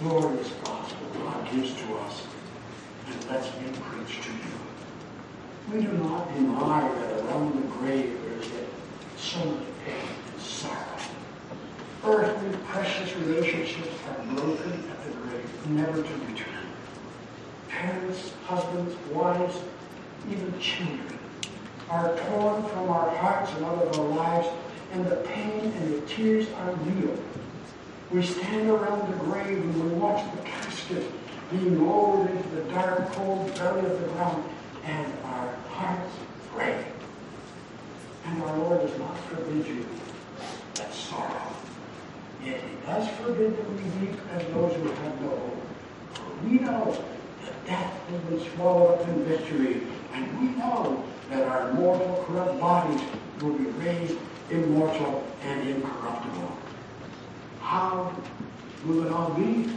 Glorious 0.00 0.50
gospel 0.62 1.06
God 1.14 1.50
gives 1.50 1.74
to 1.74 1.94
us 1.96 2.22
and 3.06 3.30
lets 3.30 3.48
me 3.58 3.66
preach 3.80 4.20
to 4.22 4.30
you. 4.30 5.72
We 5.72 5.82
do 5.82 5.92
not 5.98 6.32
deny 6.34 6.88
that 6.88 7.24
around 7.24 7.56
the 7.56 7.66
grave 7.78 8.16
there 8.22 8.38
is 8.38 8.48
yet 8.48 8.68
so 9.16 9.44
much 9.44 9.64
pain 9.84 10.08
and 10.32 10.40
sorrow. 10.40 10.98
Earthly 12.04 12.56
precious 12.66 13.14
relationships 13.16 13.88
are 14.08 14.34
broken 14.34 14.72
at 14.88 15.04
the 15.04 15.10
grave, 15.10 15.68
never 15.70 16.00
to 16.00 16.14
return. 16.26 16.66
Parents, 17.68 18.32
husbands, 18.44 18.94
wives, 19.10 19.56
even 20.30 20.60
children 20.60 21.18
are 21.90 22.16
torn 22.16 22.62
from 22.62 22.88
our 22.90 23.10
hearts 23.16 23.50
and 23.54 23.64
out 23.64 23.82
of 23.82 23.98
our 23.98 24.08
lives, 24.08 24.48
and 24.92 25.04
the 25.06 25.16
pain 25.16 25.72
and 25.72 25.94
the 25.94 26.00
tears 26.06 26.46
are 26.50 26.72
real. 26.72 27.16
We 28.10 28.22
stand 28.22 28.70
around 28.70 29.12
the 29.12 29.18
grave 29.18 29.58
and 29.58 29.84
we 29.84 29.98
watch 29.98 30.24
the 30.34 30.42
casket 30.42 31.04
being 31.50 31.86
lowered 31.86 32.30
into 32.30 32.48
the 32.48 32.62
dark, 32.72 33.12
cold 33.12 33.54
belly 33.54 33.84
of 33.84 34.00
the 34.00 34.08
ground, 34.08 34.44
and 34.84 35.12
our 35.24 35.54
hearts 35.68 36.14
break. 36.54 36.86
And 38.24 38.42
our 38.42 38.56
Lord 38.56 38.80
does 38.80 38.98
not 38.98 39.14
forbid 39.24 39.66
you 39.66 39.86
that 40.76 40.94
sorrow. 40.94 41.52
Yet 42.42 42.60
he 42.62 42.86
does 42.86 43.08
forbid 43.18 43.58
that 43.58 43.70
we 43.70 44.06
weep 44.06 44.18
as 44.32 44.42
those 44.54 44.74
who 44.74 44.88
have 44.88 45.20
no 45.20 45.28
hope. 45.28 45.62
For 46.14 46.46
we 46.46 46.58
know 46.60 47.04
that 47.44 47.66
death 47.66 48.08
has 48.08 48.20
been 48.22 48.54
swallowed 48.54 49.00
up 49.00 49.08
in 49.08 49.24
victory, 49.24 49.82
and 50.14 50.40
we 50.40 50.56
know 50.56 51.04
that 51.28 51.46
our 51.46 51.74
mortal, 51.74 52.24
corrupt 52.26 52.58
bodies 52.58 53.02
will 53.42 53.52
be 53.52 53.64
raised 53.64 54.16
immortal 54.50 55.26
and 55.42 55.68
incorruptible. 55.68 56.56
How 57.68 58.16
will 58.86 59.04
it 59.04 59.12
all 59.12 59.34
be? 59.34 59.68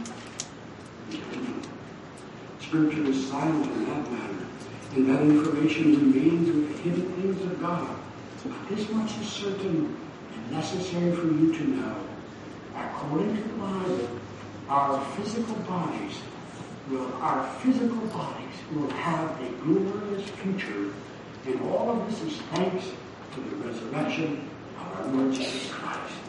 Scripture 2.58 3.04
is 3.04 3.28
silent 3.28 3.66
in 3.66 3.84
that 3.84 4.10
matter, 4.10 4.46
and 4.94 5.06
that 5.10 5.20
information 5.20 5.96
remains 5.96 6.48
with 6.48 6.74
the 6.74 6.82
hidden 6.88 7.12
things 7.16 7.42
of 7.42 7.60
God. 7.60 7.94
This 8.70 8.88
much 8.88 9.18
is 9.20 9.28
certain 9.28 9.94
and 10.32 10.50
necessary 10.50 11.14
for 11.14 11.26
you 11.26 11.52
to 11.52 11.64
know. 11.64 11.96
According 12.74 13.36
to 13.36 13.42
the 13.42 13.54
Bible, 13.58 14.08
our 14.70 15.04
physical 15.16 15.56
bodies 15.56 16.16
will, 16.88 17.12
our 17.16 17.46
physical 17.60 18.06
bodies 18.06 18.56
will 18.74 18.88
have 18.88 19.38
a 19.38 19.50
glorious 19.64 20.30
future, 20.30 20.94
and 21.44 21.60
all 21.70 21.90
of 21.90 22.08
this 22.08 22.22
is 22.22 22.40
thanks 22.54 22.86
to 23.34 23.40
the 23.40 23.56
resurrection 23.56 24.48
of 24.80 24.98
our 24.98 25.06
Lord 25.12 25.34
Jesus 25.34 25.70
Christ. 25.70 26.21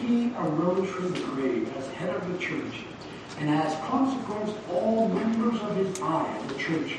He 0.00 0.32
arose 0.36 0.88
from 0.90 1.12
the 1.12 1.18
grave 1.18 1.76
as 1.76 1.88
head 1.88 2.14
of 2.14 2.32
the 2.32 2.38
church, 2.38 2.84
and 3.40 3.50
as 3.50 3.74
consequence, 3.86 4.52
all 4.70 5.08
members 5.08 5.60
of 5.60 5.74
his 5.74 5.98
body, 5.98 6.30
the 6.46 6.54
church, 6.54 6.98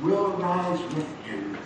will 0.00 0.28
rise 0.38 0.80
with 0.94 1.14
him. 1.24 1.58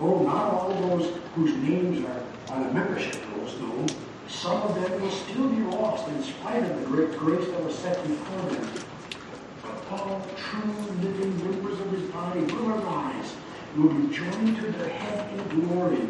Oh, 0.00 0.24
not 0.24 0.52
all 0.52 0.74
those 0.88 1.16
whose 1.36 1.54
names 1.58 2.04
are 2.04 2.52
on 2.52 2.66
the 2.66 2.72
membership 2.72 3.16
rolls, 3.36 3.54
no. 3.60 3.86
Some 4.26 4.60
of 4.62 4.74
them 4.74 5.00
will 5.00 5.10
still 5.12 5.48
be 5.48 5.62
lost 5.76 6.08
in 6.08 6.20
spite 6.24 6.64
of 6.64 6.80
the 6.80 6.86
great 6.86 7.16
grace 7.16 7.46
that 7.46 7.62
was 7.62 7.78
set 7.78 8.02
before 8.02 8.50
them. 8.50 8.68
But 9.62 9.92
all 9.92 10.26
true 10.36 10.72
living 11.00 11.36
members 11.46 11.78
of 11.78 11.92
his 11.92 12.10
body 12.10 12.40
will 12.40 12.70
arise, 12.70 13.34
will 13.76 13.94
be 13.94 14.12
joined 14.12 14.56
to 14.56 14.72
their 14.72 14.88
head 14.88 15.38
in 15.38 15.60
glory. 15.60 16.08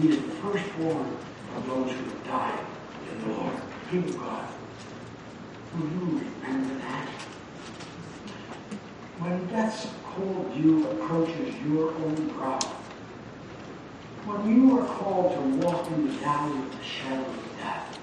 He 0.00 0.10
is 0.10 0.16
the 0.16 0.30
firstborn 0.30 1.16
of 1.56 1.66
those 1.66 1.90
who 1.90 2.04
have 2.04 2.24
died 2.24 2.73
the 3.20 3.32
Lord. 3.32 3.54
Of 3.92 4.18
God, 4.18 4.48
will 5.76 5.88
you 5.88 6.20
remember 6.42 6.74
that? 6.80 7.08
When 9.20 9.46
death's 9.46 9.86
cold 10.02 10.52
dew 10.52 10.88
approaches 10.88 11.54
your 11.64 11.90
own 11.92 12.28
brow, 12.30 12.58
when 14.24 14.50
you 14.50 14.80
are 14.80 14.86
called 14.86 15.32
to 15.34 15.64
walk 15.64 15.86
in 15.92 16.08
the 16.08 16.12
valley 16.14 16.58
of 16.58 16.76
the 16.76 16.84
shadow 16.84 17.20
of 17.20 17.56
death, 17.58 17.98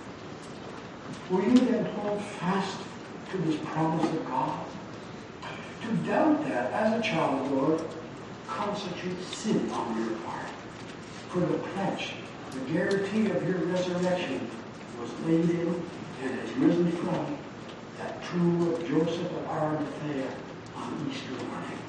will 1.30 1.44
you 1.44 1.58
then 1.58 1.84
hold 1.84 2.22
fast 2.22 2.78
to 3.32 3.38
this 3.40 3.60
promise 3.66 4.06
of 4.06 4.26
God? 4.28 4.66
To 5.82 5.94
doubt 6.08 6.48
that 6.48 6.72
as 6.72 7.00
a 7.00 7.02
child 7.02 7.46
of 7.46 7.52
Lord 7.52 7.84
constitutes 8.48 9.36
sin 9.36 9.70
on 9.72 9.98
your 10.00 10.16
part. 10.20 10.48
For 11.30 11.40
the 11.40 11.58
pledge, 11.58 12.14
the 12.52 12.60
guarantee 12.72 13.30
of 13.32 13.46
your 13.46 13.58
resurrection 13.58 14.50
was 15.02 15.12
in 15.28 15.84
and 16.22 16.40
has 16.40 16.52
risen 16.58 16.92
from 16.92 17.38
that 17.98 18.24
tomb 18.26 18.72
of 18.72 18.88
Joseph 18.88 19.32
of 19.32 19.48
Arimathea 19.48 20.28
on 20.76 21.10
Easter 21.10 21.32
morning. 21.32 21.80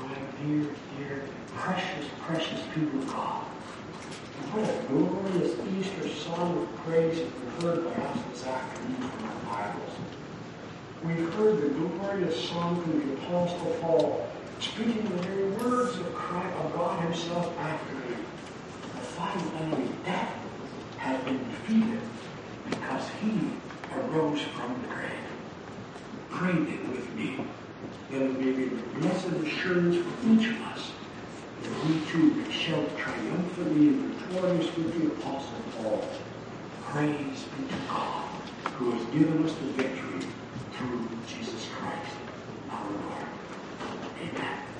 My 0.00 0.14
dear, 0.42 0.66
dear, 0.98 1.24
precious, 1.54 2.06
precious 2.22 2.60
people 2.74 2.98
of 2.98 3.06
God. 3.06 3.42
What 4.50 4.68
a 4.68 4.82
glorious 4.88 5.56
Easter 5.78 6.08
song 6.08 6.58
of 6.58 6.76
praise 6.84 7.18
that 7.18 7.30
we 7.30 7.62
heard 7.62 7.84
by 7.84 8.02
us 8.02 8.18
this 8.32 8.46
afternoon 8.46 9.08
from 9.08 9.28
our 9.28 9.70
Bibles. 9.70 9.94
We've 11.04 11.32
heard 11.34 11.62
the 11.62 11.68
glorious 11.68 12.48
song 12.48 12.82
from 12.82 12.98
the 12.98 13.14
Apostle 13.14 13.76
Paul, 13.80 14.28
speaking 14.58 15.04
the 15.04 15.22
very 15.22 15.50
words 15.52 15.96
of 15.98 16.12
Christ, 16.14 16.56
of 16.58 16.72
God 16.74 17.00
Himself 17.04 17.56
after 17.58 17.94
him. 17.94 18.24
The 18.94 19.00
final 19.00 19.52
enemy, 19.62 19.88
death, 20.04 20.41
has 21.02 21.22
been 21.24 21.38
defeated 21.50 22.00
because 22.70 23.08
He 23.20 23.32
arose 23.94 24.40
from 24.40 24.80
the 24.82 24.88
grave. 24.88 25.28
Pray 26.30 26.54
with 26.54 27.14
me 27.14 27.44
it 28.12 28.38
may 28.38 28.52
be 28.52 28.64
the 28.66 28.82
blessed 29.00 29.28
assurance 29.42 29.96
for 29.96 30.30
each 30.30 30.48
of 30.50 30.60
us 30.62 30.90
that 31.62 31.84
we 31.86 31.98
too 32.10 32.44
shall 32.50 32.84
triumphantly 32.98 33.88
and 33.88 34.14
victorious 34.14 34.76
with 34.76 35.00
the 35.00 35.06
Apostle 35.06 35.62
Paul. 35.78 36.04
Praise 36.84 37.44
be 37.56 37.66
to 37.68 37.74
God 37.88 38.28
who 38.74 38.90
has 38.90 39.04
given 39.14 39.42
us 39.46 39.54
the 39.54 39.82
victory 39.82 40.28
through 40.72 41.08
Jesus 41.26 41.68
Christ 41.74 42.16
our 42.70 42.90
Lord. 42.90 43.26
Amen. 44.20 44.71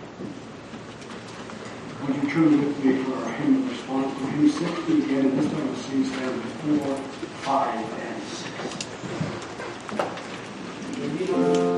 Would 2.06 2.16
you 2.16 2.30
turn 2.30 2.50
with 2.58 2.84
me 2.84 3.04
for 3.04 3.14
our 3.14 3.32
hymn 3.34 3.68
response 3.68 4.18
to 4.18 4.26
hymn 4.26 4.50
60 4.50 5.02
again, 5.04 5.26
and 5.26 5.38
this 5.38 5.52
time 5.52 5.66
we'll 5.68 5.76
sing 5.76 6.04
stanzas 6.04 6.52
4, 6.82 6.96
5, 6.96 7.78
and 8.00 8.22
6. 11.58 11.71